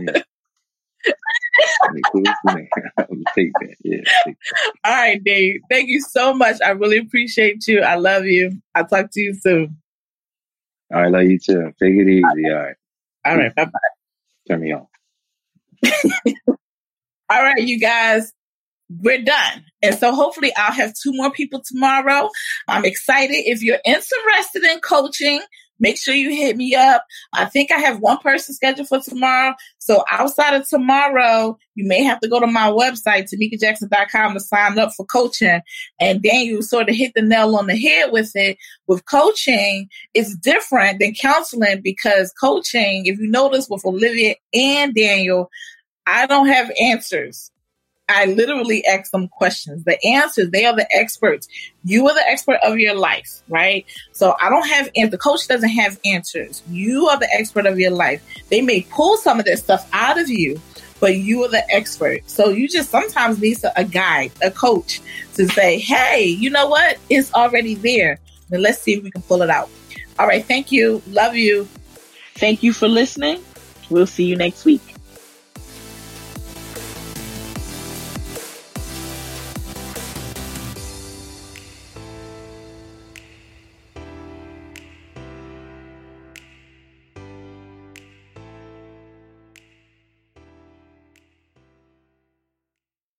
yeah. 0.04 0.21
cool 2.12 2.23
take 3.36 3.52
that. 3.54 3.75
Yeah. 3.84 3.97
Take 4.25 4.38
that. 4.52 4.73
All 4.84 4.95
right, 4.95 5.23
Dave. 5.23 5.62
Thank 5.69 5.89
you 5.89 6.02
so 6.02 6.34
much. 6.34 6.58
I 6.63 6.71
really 6.71 6.97
appreciate 6.97 7.67
you. 7.67 7.82
I 7.82 7.95
love 7.95 8.25
you. 8.25 8.52
I'll 8.75 8.88
talk 8.88 9.12
to 9.12 9.19
you 9.19 9.34
soon. 9.34 9.78
All 10.93 11.02
right, 11.02 11.12
love 11.12 11.23
you 11.23 11.39
too. 11.39 11.73
Take 11.82 11.93
it 11.93 12.08
easy. 12.08 12.23
All 12.23 12.56
right. 12.56 12.75
All 13.25 13.38
right. 13.38 13.56
Bye 13.56 13.65
bye. 13.65 13.80
Turn 14.47 14.62
me 14.62 14.73
on. 14.73 14.88
All 17.30 17.43
right, 17.43 17.62
you 17.62 17.80
guys 17.80 18.34
we're 18.89 19.21
done. 19.21 19.65
And 19.82 19.95
so 19.95 20.13
hopefully 20.13 20.52
I'll 20.58 20.71
have 20.71 20.93
two 20.93 21.13
more 21.13 21.32
people 21.32 21.62
tomorrow. 21.63 22.30
I'm 22.67 22.86
excited. 22.86 23.36
If 23.36 23.62
you're 23.62 23.80
interested 23.86 24.63
in 24.63 24.80
coaching, 24.80 25.41
make 25.80 25.98
sure 25.98 26.13
you 26.13 26.30
hit 26.30 26.58
me 26.58 26.76
up. 26.76 27.06
I 27.34 27.46
think 27.46 27.72
I 27.72 27.78
have 27.78 28.00
one 28.00 28.18
person 28.18 28.56
scheduled 28.56 28.88
for 28.88 29.00
tomorrow. 29.00 29.56
So 29.78 30.04
outside 30.12 30.54
of 30.54 30.68
tomorrow, 30.68 31.58
you 31.76 31.88
may 31.88 32.04
have 32.04 32.20
to 32.22 32.28
go 32.28 32.39
to 32.39 32.48
my 32.48 32.70
website, 32.70 33.30
tamekajackson.com 33.34 34.34
to 34.34 34.39
sign 34.39 34.78
up 34.78 34.94
for 34.94 35.06
coaching. 35.06 35.62
And 36.00 36.22
then 36.22 36.46
you 36.46 36.62
sort 36.62 36.89
of 36.89 36.96
hit 36.96 37.13
the 37.15 37.22
nail 37.22 37.56
on 37.56 37.68
the 37.68 37.78
head 37.78 38.12
with 38.12 38.32
it. 38.36 38.58
With 38.88 39.06
coaching, 39.06 39.89
it's 40.13 40.36
different 40.36 41.00
than 41.00 41.13
counseling 41.13 41.82
because 41.82 42.34
coaching, 42.34 43.06
if 43.06 43.20
you 43.20 43.30
notice 43.30 43.68
with 43.70 43.86
Olivia 43.86 44.36
and 44.54 44.94
Daniel, 44.94 45.50
I 46.06 46.26
don't 46.26 46.48
have 46.48 46.72
answers. 46.82 47.52
I 48.10 48.26
literally 48.26 48.84
ask 48.86 49.12
them 49.12 49.28
questions. 49.28 49.84
The 49.84 50.04
answers, 50.04 50.50
they 50.50 50.65
are 50.65 50.76
the 50.76 50.88
experts. 50.93 51.48
You 51.84 52.08
are 52.08 52.13
the 52.13 52.28
expert 52.28 52.60
of 52.63 52.80
your 52.80 52.95
life, 52.95 53.41
right? 53.48 53.86
So 54.12 54.36
I 54.41 54.50
don't 54.50 54.67
have, 54.67 54.89
and 54.95 55.12
the 55.12 55.17
coach 55.17 55.48
doesn't 55.48 55.69
have 55.69 56.00
answers. 56.06 56.63
You 56.69 57.08
are 57.08 57.19
the 57.19 57.32
expert 57.32 57.65
of 57.65 57.80
your 57.80 57.91
life. 57.91 58.22
They 58.50 58.62
may 58.62 58.82
pull 58.89 59.17
some 59.17 59.39
of 59.39 59.45
this 59.45 59.60
stuff 59.60 59.88
out 59.93 60.19
of 60.19 60.28
you, 60.28 60.60
but 61.00 61.17
you 61.17 61.43
are 61.43 61.50
the 61.50 61.63
expert. 61.74 62.30
So 62.30 62.50
you 62.50 62.67
just 62.67 62.89
sometimes 62.89 63.39
need 63.39 63.58
a 63.76 63.86
guide, 63.86 64.32
a 64.41 64.52
coach 64.52 65.02
to 65.36 65.48
say, 65.48 65.80
hey, 65.80 66.26
you 66.26 66.50
know 66.50 66.67
what? 66.67 66.98
It's 67.10 67.34
already 67.34 67.76
there. 67.76 68.19
Let's 68.50 68.82
see 68.82 68.93
if 68.93 69.04
we 69.04 69.12
can 69.12 69.22
pull 69.22 69.43
it 69.43 69.50
out. 69.50 69.69
All 70.17 70.28
right. 70.28 70.43
Thank 70.43 70.72
you. 70.72 71.02
Love 71.08 71.36
you. 71.36 71.69
Thank 72.36 72.63
you 72.63 72.74
for 72.74 72.88
listening. 72.88 73.43
We'll 73.89 74.08
see 74.08 74.26
you 74.26 74.36
next 74.36 74.65
week. 74.65 74.88